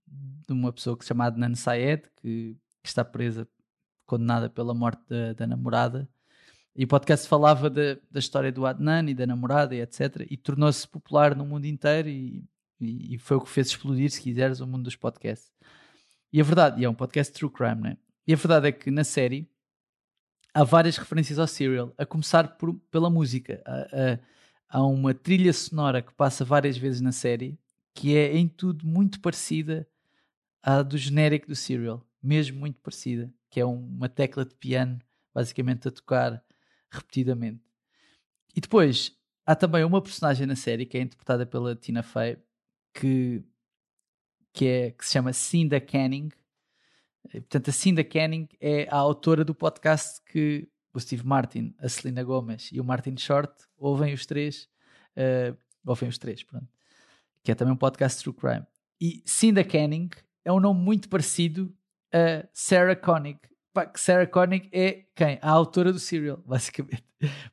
[0.06, 3.48] de uma pessoa que se chama Adnan Syed, que, que está presa,
[4.06, 6.08] condenada pela morte da, da namorada.
[6.74, 10.26] E o podcast falava da, da história do Adnan e da namorada e etc.
[10.30, 12.44] E tornou-se popular no mundo inteiro e,
[12.80, 15.52] e, e, foi o que fez explodir, se quiseres, o mundo dos podcasts.
[16.32, 17.96] E a verdade, e é um podcast true crime, né?
[18.26, 19.50] E a verdade é que na série
[20.54, 23.62] há várias referências ao serial, a começar por, pela música.
[23.66, 24.18] Há,
[24.68, 27.58] há uma trilha sonora que passa várias vezes na série
[27.94, 29.88] que é em tudo muito parecida
[30.62, 34.98] à do genérico do serial, mesmo muito parecida, que é uma tecla de piano
[35.34, 36.42] basicamente a tocar
[36.90, 37.62] repetidamente.
[38.54, 42.38] E depois há também uma personagem na série que é interpretada pela Tina Fey
[42.94, 43.42] que,
[44.52, 46.30] que, é, que se chama Cinda Canning.
[47.30, 52.24] Portanto, a Cinda Canning é a autora do podcast que o Steve Martin, a Selena
[52.24, 54.68] Gomez e o Martin Short ouvem os três.
[55.16, 56.66] Uh, ouvem os três, pronto.
[57.42, 58.66] Que é também um podcast True Crime.
[59.00, 60.10] E Cinda Canning
[60.44, 61.72] é um nome muito parecido
[62.12, 63.38] a Sarah Koenig,
[63.72, 65.38] Pá, Sarah Koenig é quem?
[65.40, 67.04] A autora do Serial, basicamente.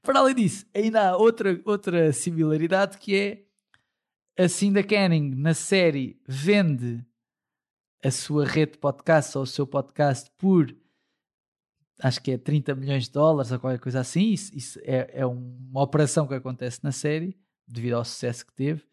[0.02, 3.44] Para além disso, ainda há outra, outra similaridade que é
[4.38, 7.04] a Cinda Canning na série vende
[8.04, 10.76] a sua rede de podcast ou o seu podcast por
[12.00, 14.32] acho que é 30 milhões de dólares ou qualquer coisa assim.
[14.32, 17.36] Isso, isso é, é, uma operação que acontece na série
[17.68, 18.84] devido ao sucesso que teve.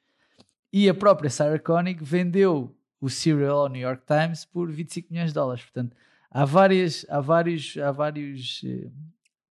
[0.73, 5.29] E a própria Sarah Koenig vendeu o Serial ao New York Times por 25 milhões
[5.29, 5.63] de dólares.
[5.63, 5.95] Portanto,
[6.31, 8.91] há, várias, há vários, há vários eh,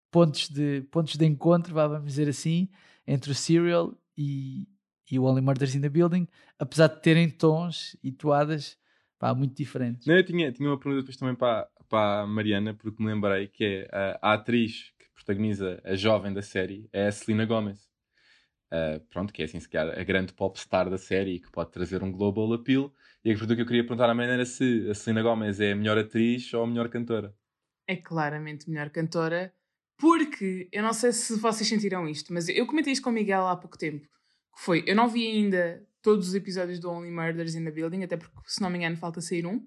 [0.09, 2.67] pontos, de, pontos de encontro, vamos dizer assim,
[3.05, 4.67] entre o Serial e,
[5.13, 8.77] e o Only Murders in the Building, apesar de terem tons e toadas
[9.19, 10.07] pá, muito diferentes.
[10.07, 13.47] Não, eu tinha, tinha uma pergunta depois também para, para a Mariana, porque me lembrei
[13.47, 17.87] que é a, a atriz que protagoniza a jovem da série é a Selena Gomez.
[18.71, 21.71] Uh, pronto, que é assim, se calhar, a grande popstar da série e que pode
[21.71, 22.91] trazer um global appeal.
[23.23, 25.73] E a pergunta que eu queria perguntar à Mariana era se a Selena Gomez é
[25.73, 27.35] a melhor atriz ou a melhor cantora.
[27.87, 29.53] É claramente melhor cantora,
[29.95, 33.47] porque eu não sei se vocês sentiram isto, mas eu comentei isto com o Miguel
[33.47, 34.07] há pouco tempo.
[34.55, 38.03] Que foi, eu não vi ainda todos os episódios do Only Murders in the Building,
[38.03, 39.65] até porque, se não me engano, falta sair um.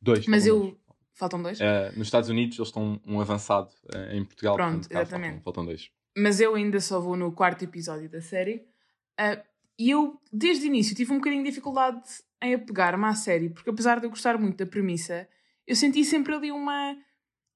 [0.00, 0.26] Dois.
[0.26, 0.60] Mas eu.
[0.60, 0.82] Dois.
[1.14, 1.60] Faltam dois?
[1.60, 5.32] Uh, nos Estados Unidos eles estão um avançado, uh, em Portugal Pronto, portanto, exatamente.
[5.34, 5.90] Faltam, faltam, dois.
[6.16, 8.66] Mas eu ainda só vou no quarto episódio da série.
[9.20, 9.42] Uh,
[9.78, 12.00] e eu, desde o início, tive um bocadinho de dificuldade
[12.42, 15.28] em apegar-me à série, porque apesar de eu gostar muito da premissa,
[15.66, 16.96] eu senti sempre ali uma,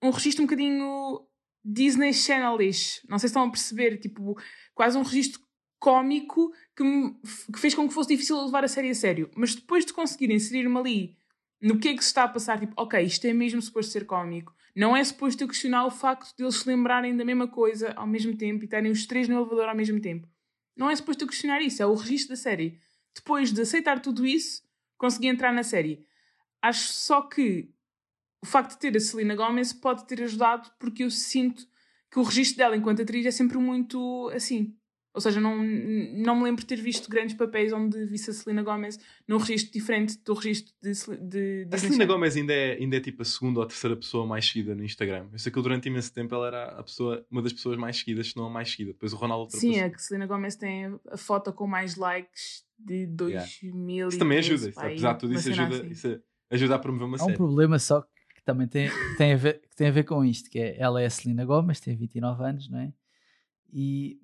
[0.03, 1.27] um registro um bocadinho
[1.65, 3.03] Disney Channel-ish.
[3.09, 4.37] Não sei se estão a perceber, tipo,
[4.75, 5.41] quase um registro
[5.87, 7.15] cómico que, me,
[7.53, 9.31] que fez com que fosse difícil levar a série a sério.
[9.37, 11.17] Mas depois de conseguir inserir-me ali
[11.63, 14.05] no que é que se está a passar, tipo, ok, isto é mesmo suposto ser
[14.05, 17.93] cómico, não é suposto eu questionar o facto de eles se lembrarem da mesma coisa
[17.95, 20.29] ao mesmo tempo e estarem os três no elevador ao mesmo tempo.
[20.77, 22.81] Não é suposto eu questionar isso, é o registro da série.
[23.15, 24.65] Depois de aceitar tudo isso,
[24.99, 26.05] consegui entrar na série.
[26.61, 27.71] Acho só que
[28.43, 31.65] o facto de ter a Selena Gomez pode ter ajudado porque eu sinto
[32.11, 34.77] que o registro dela enquanto atriz é sempre muito assim,
[35.17, 38.63] ou seja, não, não me lembro de ter visto grandes papéis onde visse a Selena
[38.63, 40.93] Gomez num registro diferente do registro de.
[40.93, 43.97] de, de a Selena Gomez ainda é, ainda é tipo a segunda ou a terceira
[43.97, 45.27] pessoa mais seguida no Instagram.
[45.33, 48.29] Eu sei que durante imenso tempo ela era a pessoa, uma das pessoas mais seguidas,
[48.29, 48.93] se não a mais seguida.
[48.93, 52.67] Depois o Ronaldo Sim, é que a Selena Gomez tem a foto com mais likes
[52.79, 54.09] de 2000 yeah.
[54.09, 55.89] Isso também ajuda, isso, apesar de tudo, isso ajuda, assim.
[55.89, 57.33] isso ajuda a promover uma Há série.
[57.33, 60.23] Há um problema só que também tem, tem, a ver, que tem a ver com
[60.23, 62.93] isto, que é ela é a Selena Gomez, tem 29 anos, não é?
[63.73, 64.21] E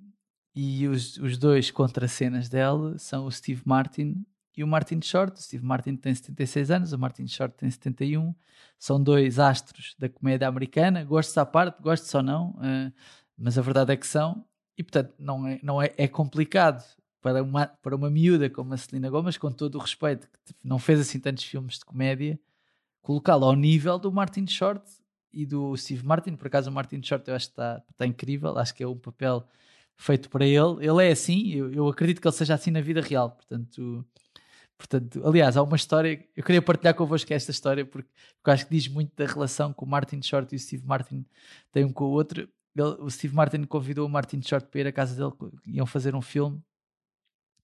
[0.55, 4.25] e os, os dois contracenas dela são o Steve Martin
[4.57, 5.39] e o Martin Short.
[5.39, 8.35] O Steve Martin tem 76 anos, o Martin Short tem 71.
[8.79, 11.05] São dois astros da comédia americana.
[11.05, 12.93] Gosto à parte, gosto só não, uh,
[13.37, 14.45] mas a verdade é que são.
[14.77, 16.85] E portanto, não é, não é, é complicado
[17.21, 20.79] para uma, para uma miúda como a Selena Gomez, com todo o respeito, que não
[20.79, 22.39] fez assim tantos filmes de comédia,
[23.01, 24.83] colocá-lo ao nível do Martin Short
[25.33, 26.37] e do Steve Martin.
[26.37, 28.99] Por acaso, o Martin Short eu acho que está, está incrível, acho que é um
[28.99, 29.47] papel
[29.97, 30.77] feito para ele.
[30.81, 33.31] Ele é assim, eu, eu acredito que ele seja assim na vida real.
[33.31, 34.05] Portanto,
[34.77, 38.75] portanto, aliás, há uma história, eu queria partilhar convosco esta história porque, porque acho que
[38.75, 41.25] diz muito da relação que o Martin Short e o Steve Martin
[41.71, 42.49] têm um com o outro.
[42.75, 46.15] Ele, o Steve Martin convidou o Martin Short para ir à casa dele, iam fazer
[46.15, 46.61] um filme.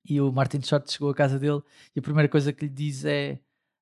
[0.04, 1.60] E o Martin Short chegou à casa dele
[1.94, 3.40] e a primeira coisa que lhe diz é: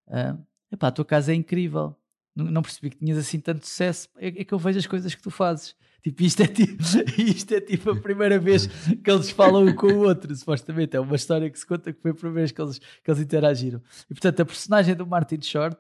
[0.09, 0.37] ah,
[0.71, 1.95] Epá, a tua casa é incrível.
[2.35, 4.09] Não, percebi que tinhas assim tanto sucesso.
[4.17, 5.75] É, é que eu vejo as coisas que tu fazes.
[6.07, 6.81] Tipo, isto é tipo,
[7.19, 10.97] isto é tipo a primeira vez que eles falam um com o outro, supostamente.
[10.97, 13.21] É uma história que se conta que foi a primeira vez que eles, que eles
[13.21, 13.83] interagiram.
[14.09, 15.77] E portanto, a personagem do Martin Short,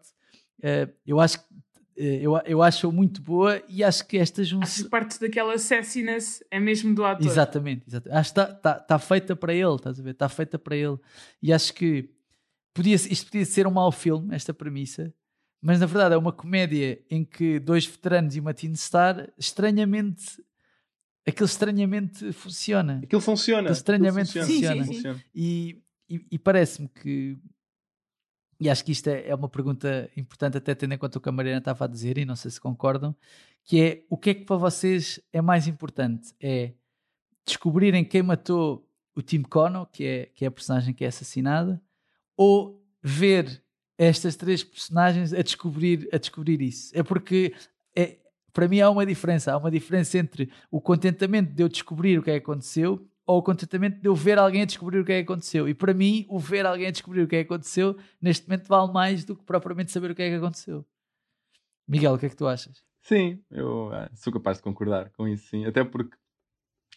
[0.64, 1.44] uh, eu acho que
[1.96, 4.62] eh, eu, eu acho muito boa e acho que esta junção.
[4.62, 7.24] Acho que parte daquela sassiness é mesmo do ator.
[7.24, 8.18] Exatamente, exatamente.
[8.18, 10.10] Acho que está tá, tá feita para ele, estás a ver?
[10.10, 10.98] Está feita para ele.
[11.40, 12.10] E acho que
[12.74, 15.14] podia, isto podia ser um mau filme, esta premissa,
[15.60, 20.44] mas na verdade é uma comédia em que dois veteranos e uma teen star estranhamente.
[21.26, 23.00] Aquilo estranhamente funciona.
[23.02, 23.60] Aquilo funciona.
[23.62, 24.84] Aquilo estranhamente Aquilo funciona.
[24.84, 25.22] Sim, sim, sim.
[25.34, 27.36] E, e, e parece-me que.
[28.58, 31.28] E acho que isto é, é uma pergunta importante, até tendo em conta o que
[31.28, 33.14] a Mariana estava a dizer, e não sei se concordam,
[33.64, 36.32] que é o que é que para vocês é mais importante?
[36.40, 36.72] É
[37.44, 41.82] descobrirem quem matou o Tim Connor, que é, que é a personagem que é assassinada,
[42.36, 43.62] ou ver
[43.98, 46.90] estas três personagens a descobrir, a descobrir isso?
[46.94, 47.54] É porque
[47.94, 48.16] é,
[48.52, 49.52] para mim há uma diferença.
[49.52, 53.38] Há uma diferença entre o contentamento de eu descobrir o que é que aconteceu ou
[53.38, 55.68] o contentamento de eu ver alguém a descobrir o que é que aconteceu.
[55.68, 58.68] E para mim, o ver alguém a descobrir o que é que aconteceu, neste momento
[58.68, 60.86] vale mais do que propriamente saber o que é que aconteceu.
[61.88, 62.82] Miguel, o que é que tu achas?
[63.02, 65.66] Sim, eu ah, sou capaz de concordar com isso, sim.
[65.66, 66.16] Até porque.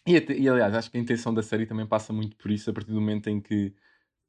[0.06, 2.72] E, e, aliás, acho que a intenção da série também passa muito por isso, a
[2.72, 3.74] partir do momento em que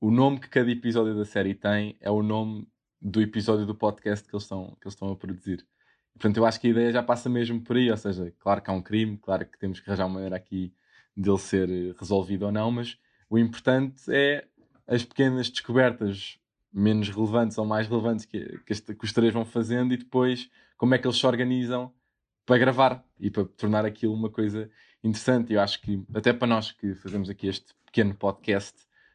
[0.02, 2.68] o nome que cada episódio da série tem é o nome
[2.99, 5.66] do episódio do podcast que eles estão, que eles estão a produzir.
[6.14, 7.89] Portanto, eu acho que a ideia já passa mesmo por aí.
[7.89, 10.74] Ou seja, claro que há um crime, claro que temos que arranjar uma maneira aqui
[11.16, 12.97] dele ser eh, resolvido ou não, mas
[13.30, 14.47] o importante é
[14.88, 16.38] as pequenas descobertas
[16.74, 20.49] menos relevantes ou mais relevantes que, que, este- que os três vão fazendo e depois
[20.78, 21.93] como é que eles se organizam
[22.45, 24.70] para gravar e para tornar aquilo uma coisa
[25.04, 25.54] interessante.
[25.54, 28.74] Eu acho que, até para nós que fazemos aqui este pequeno podcast,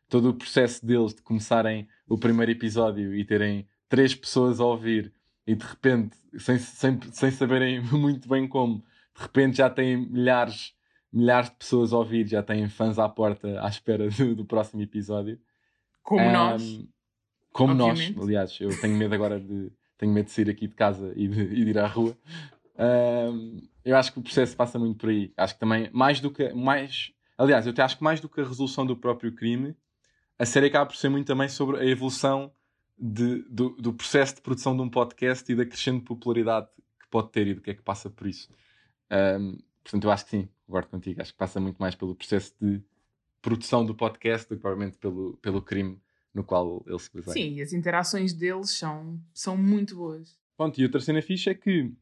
[0.09, 5.13] todo o processo deles de começarem o primeiro episódio e terem três pessoas a ouvir
[5.47, 8.79] e de repente, sem, sem, sem saberem muito bem como,
[9.17, 10.75] de repente já têm milhares,
[11.13, 14.83] milhares de pessoas a ouvir, já têm fãs à porta à espera do, do próximo
[14.83, 15.39] episódio.
[16.03, 16.85] Como Ahm, nós.
[17.53, 18.17] Como obviamente.
[18.17, 21.27] nós, aliás, eu tenho medo agora de tenho medo de sair aqui de casa e
[21.27, 22.17] de, e de ir à rua.
[22.79, 25.33] Ahm, eu acho que o processo passa muito por aí.
[25.37, 26.53] Acho que também, mais do que.
[26.53, 29.75] Mais, aliás, eu até acho que mais do que a resolução do próprio crime,
[30.39, 32.53] a série acaba por ser muito também sobre a evolução
[32.99, 36.69] de- do, do processo de produção de um podcast e da crescente popularidade
[37.01, 38.49] que pode ter e do que é que passa por isso.
[39.11, 41.21] Ahm, portanto, eu acho que sim, concordo contigo.
[41.23, 42.83] Acho que passa muito mais pelo processo de
[43.41, 46.01] produção do podcast do que provavelmente pelo, pelo crime
[46.35, 47.33] no qual ele se baseia.
[47.33, 50.39] Sim, as interações deles são, são muito boas.
[50.57, 51.93] Pronto, e outra cena fixe é que,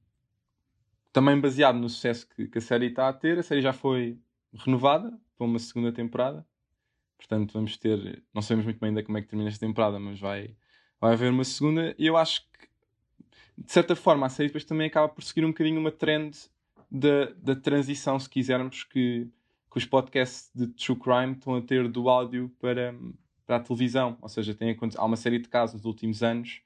[1.13, 4.19] também baseado no sucesso que, que a série está a ter, a série já foi
[4.53, 6.45] renovada para uma segunda temporada.
[7.17, 8.23] Portanto, vamos ter.
[8.35, 10.55] Não sabemos muito bem ainda como é que termina esta temporada, mas vai,
[11.01, 11.95] vai haver uma segunda.
[11.99, 12.69] E eu acho que,
[13.57, 16.37] de certa forma, a série depois também acaba por seguir um bocadinho uma trend
[16.91, 19.29] da, da transição, se quisermos, que,
[19.71, 22.95] que os podcasts de true crime estão a ter do áudio para,
[23.47, 24.19] para a televisão.
[24.21, 26.61] Ou seja, tem, há uma série de casos nos últimos anos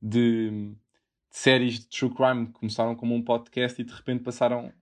[0.00, 0.76] de, de
[1.30, 4.72] séries de true crime que começaram como um podcast e de repente passaram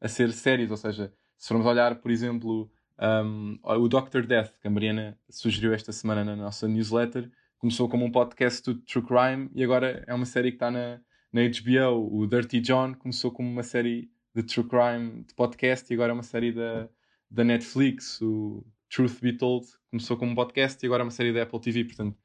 [0.00, 0.70] a ser séries.
[0.70, 4.26] Ou seja, se formos olhar, por exemplo, um, o Dr.
[4.26, 8.80] Death, que a Mariana sugeriu esta semana na nossa newsletter, começou como um podcast de
[8.82, 11.00] true crime e agora é uma série que está na,
[11.32, 12.14] na HBO.
[12.14, 16.14] O Dirty John começou como uma série de true crime de podcast e agora é
[16.14, 16.88] uma série da,
[17.30, 18.20] da Netflix.
[18.20, 21.60] O Truth Be Told começou como um podcast e agora é uma série da Apple
[21.60, 21.84] TV.
[21.84, 22.18] Portanto,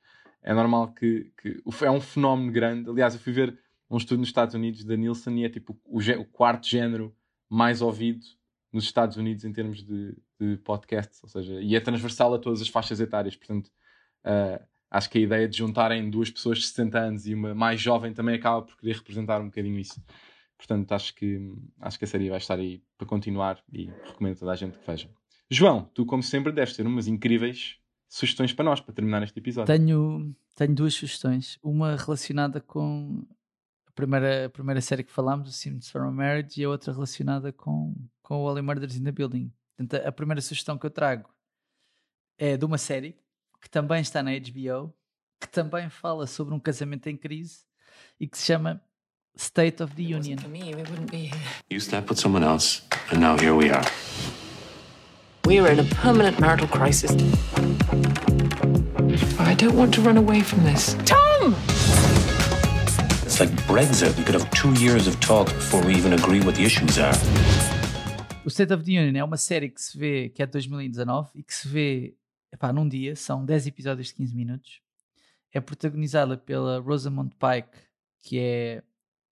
[0.43, 2.89] é normal que, que é um fenómeno grande.
[2.89, 3.57] Aliás, eu fui ver
[3.89, 7.15] um estudo nos Estados Unidos da Nielsen e é tipo o, o quarto género
[7.49, 8.25] mais ouvido
[8.75, 12.61] nos Estados Unidos em termos de, de podcasts, ou seja, e é transversal a todas
[12.61, 13.35] as faixas etárias.
[13.35, 13.71] Portanto,
[14.23, 14.61] ah,
[14.91, 18.13] acho que a ideia de juntarem duas pessoas de 60 anos e uma mais jovem
[18.13, 20.03] também acaba por querer representar um bocadinho isso.
[20.57, 21.39] Portanto, acho que,
[21.79, 24.77] acho que a série vai estar aí para continuar e recomendo a toda a gente
[24.77, 25.09] que veja.
[25.49, 27.77] João, tu, como sempre, deves ter umas incríveis
[28.09, 29.73] sugestões para nós, para terminar este episódio.
[29.73, 31.57] Tenho, tenho duas sugestões.
[31.63, 33.25] Uma relacionada com
[33.87, 36.91] a primeira, a primeira série que falámos, o Sims for a Marriage, e a outra
[36.91, 37.93] relacionada com,
[38.25, 39.51] com o Only Murders in the Building.
[39.77, 41.29] Portanto, a- primeira sugestão que eu trago
[42.39, 43.15] é de uma série
[43.61, 44.91] que também está na HBO,
[45.39, 47.59] que também fala sobre um casamento em crise
[48.19, 48.81] e que se chama
[49.37, 50.37] State of the Union.
[51.69, 52.81] You slept with someone else,
[53.13, 53.85] and now here we are.
[55.45, 57.11] We are in a permanent marital crisis.
[59.39, 60.95] I don't want to run away from this.
[61.05, 61.53] Tom!
[63.23, 64.17] It's like Brexit.
[64.17, 67.13] We could have two years of talk before we even agree what the issues are.
[68.45, 71.31] O State of the Union é uma série que se vê, que é de 2019
[71.33, 72.15] e que se vê
[72.53, 74.81] epá, num dia, são 10 episódios de 15 minutos.
[75.51, 77.75] É protagonizada pela Rosamund Pike,
[78.21, 78.83] que é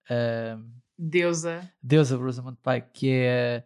[0.09, 0.59] a
[0.97, 1.70] Deusa.
[1.82, 3.64] deusa Rosamund Pike, que é,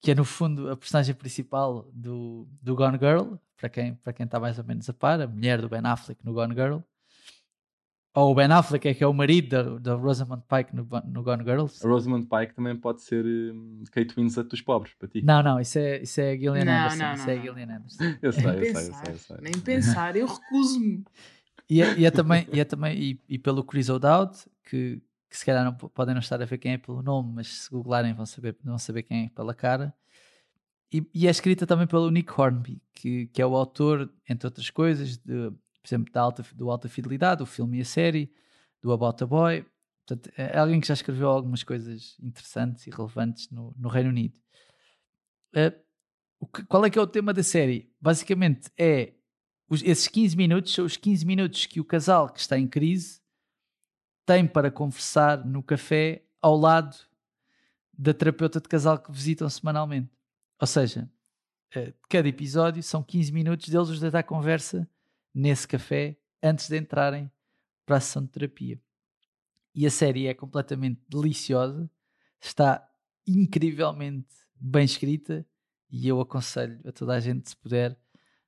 [0.00, 4.24] que é no fundo a personagem principal do, do Gone Girl, para quem, para quem
[4.24, 6.78] está mais ou menos a par, a mulher do Ben Affleck no Gone Girl.
[8.16, 11.22] Ou o Ben Affleck, é que é o marido da, da Rosamund Pike no, no
[11.22, 11.86] Gone Girls.
[11.86, 15.22] A Rosamund Pike também pode ser hum, Kate Winslet dos pobres, para ti.
[15.22, 16.96] Não, não, isso é, isso é Gillian Não, Anderson.
[17.04, 17.42] não, isso não, é não.
[17.42, 18.04] Gillian Anderson.
[18.22, 19.36] Eu sei, eu sei, eu sei, eu sei.
[19.42, 21.04] nem pensar, eu recuso-me.
[21.68, 24.38] E é, e é também, e, é também e, e pelo Chris O'Dowd,
[24.70, 27.32] que, que se calhar não, po- podem não estar a ver quem é pelo nome,
[27.34, 29.92] mas se googlarem vão saber, vão saber quem é pela cara.
[30.92, 34.70] E, e é escrita também pelo Nick Hornby, que, que é o autor, entre outras
[34.70, 35.50] coisas, de,
[35.86, 38.32] por exemplo, da alta, do Alta Fidelidade, o filme e a série,
[38.82, 39.64] do About a Boy.
[40.06, 44.38] Portanto, é alguém que já escreveu algumas coisas interessantes e relevantes no, no Reino Unido.
[46.38, 47.90] O que- qual é que é o tema da série?
[48.00, 49.14] Basicamente é
[49.68, 53.20] os- esses 15 minutos são os 15 minutos que o casal que está em crise
[54.26, 56.96] tem para conversar no café ao lado
[57.96, 60.10] da terapeuta de casal que visitam semanalmente.
[60.60, 61.10] Ou seja,
[61.74, 64.88] eh, cada episódio são 15 minutos deles os dois à conversa
[65.36, 67.30] nesse café antes de entrarem
[67.84, 68.80] para a sessão de terapia.
[69.74, 71.90] E a série é completamente deliciosa,
[72.40, 72.88] está
[73.26, 75.46] incrivelmente bem escrita
[75.90, 77.98] e eu aconselho a toda a gente, se puder,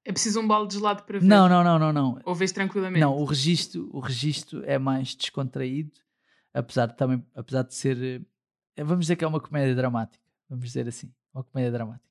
[0.02, 1.26] É preciso um balde de gelado para ver.
[1.26, 2.20] não, não, não, não, não.
[2.24, 3.00] Ou vês tranquilamente.
[3.00, 5.92] Não, o registro, o registro é mais descontraído,
[6.54, 8.26] apesar de também, apesar de ser,
[8.76, 12.08] eh, vamos dizer que é uma comédia dramática, vamos dizer assim, uma comédia dramática.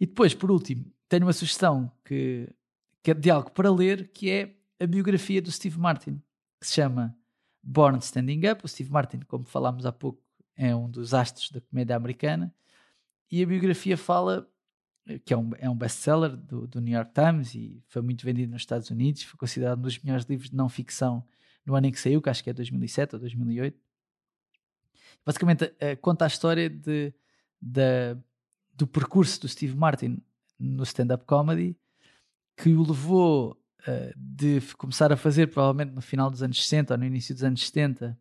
[0.00, 2.48] E depois, por último, tenho uma sugestão que,
[3.06, 6.20] que é de algo para ler, que é a biografia do Steve Martin,
[6.60, 7.16] que se chama
[7.62, 8.64] Born Standing Up.
[8.64, 10.20] O Steve Martin, como falámos há pouco,
[10.56, 12.52] é um dos astros da comédia americana,
[13.30, 14.50] e a biografia fala
[15.24, 18.50] que é um, é um best-seller do, do New York Times e foi muito vendido
[18.50, 21.24] nos Estados Unidos, foi considerado um dos melhores livros de não ficção
[21.64, 23.80] no ano em que saiu, que acho que é 2007 ou 2008.
[25.24, 27.14] Basicamente, eh, conta a história de,
[27.62, 28.18] da-
[28.74, 30.20] do percurso do Steve Martin
[30.58, 31.76] no stand-up comedy,
[32.56, 36.98] que o levou eh, de começar a fazer provavelmente no final dos anos 60 ou
[36.98, 38.18] no início dos anos 70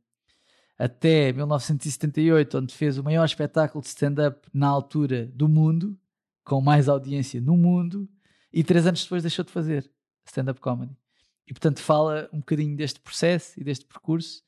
[0.78, 5.98] até 1978, onde fez o maior espetáculo de stand-up na altura do mundo,
[6.44, 8.10] com mais audiência no mundo,
[8.52, 9.90] e três anos depois deixou de fazer
[10.26, 10.96] stand-up comedy.
[11.48, 14.44] E portanto fala um bocadinho deste processo e deste percurso,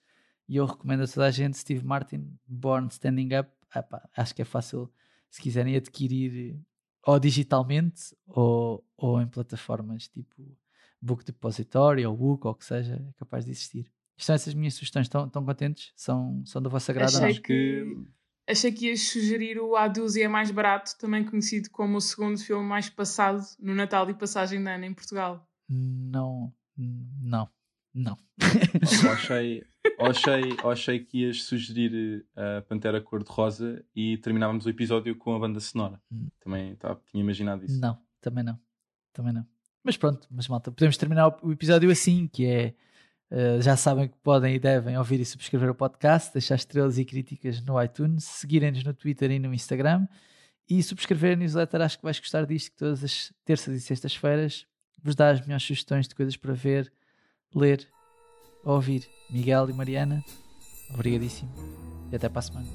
[0.48, 3.50] e eu recomendo a toda a gente Steve Martin, Born Standing Up.
[3.74, 4.92] Ah acho que é fácil
[5.30, 6.60] se quiserem adquirir
[7.08, 10.44] ou digitalmente ou, ou em plataformas tipo
[11.02, 13.90] Book Depository ou Book ou o que seja, é capaz de existir.
[14.18, 15.06] Isto são essas minhas sugestões.
[15.06, 15.94] Estão, estão contentes?
[15.96, 17.04] São, são da vossa não?
[17.04, 17.98] Achei que,
[18.46, 22.38] achei que ias sugerir o A Dúzia é Mais Barato, também conhecido como o segundo
[22.40, 25.48] filme mais passado no Natal e passagem de ano em Portugal.
[25.70, 27.50] Não, não,
[27.94, 28.18] não.
[29.12, 29.64] Achei,
[30.00, 35.40] achei, achei que ias sugerir eh, a Pantera Cor-de-Rosa e terminávamos o episódio com a
[35.40, 36.00] banda sonora.
[36.40, 37.80] Também tá, tinha imaginado isso.
[37.80, 38.60] Não, também não.
[39.12, 39.46] Também não.
[39.84, 42.76] Mas pronto, mas malta, podemos terminar o o episódio assim, que é
[43.32, 47.06] uh, já sabem que podem e devem ouvir e subscrever o podcast, deixar estrelas e
[47.06, 50.08] críticas no iTunes, seguirem-nos no Twitter e no Instagram
[50.70, 51.82] e subscrever a newsletter.
[51.82, 54.66] Acho que vais gostar disto, que todas as terças e sextas-feiras
[55.02, 56.92] vos dá as melhores sugestões de coisas para ver,
[57.56, 57.88] ler,
[58.64, 59.08] ouvir.
[59.30, 60.24] Miguel e Mariana,
[60.94, 61.52] obrigadíssimo
[62.12, 62.68] e até para a semana.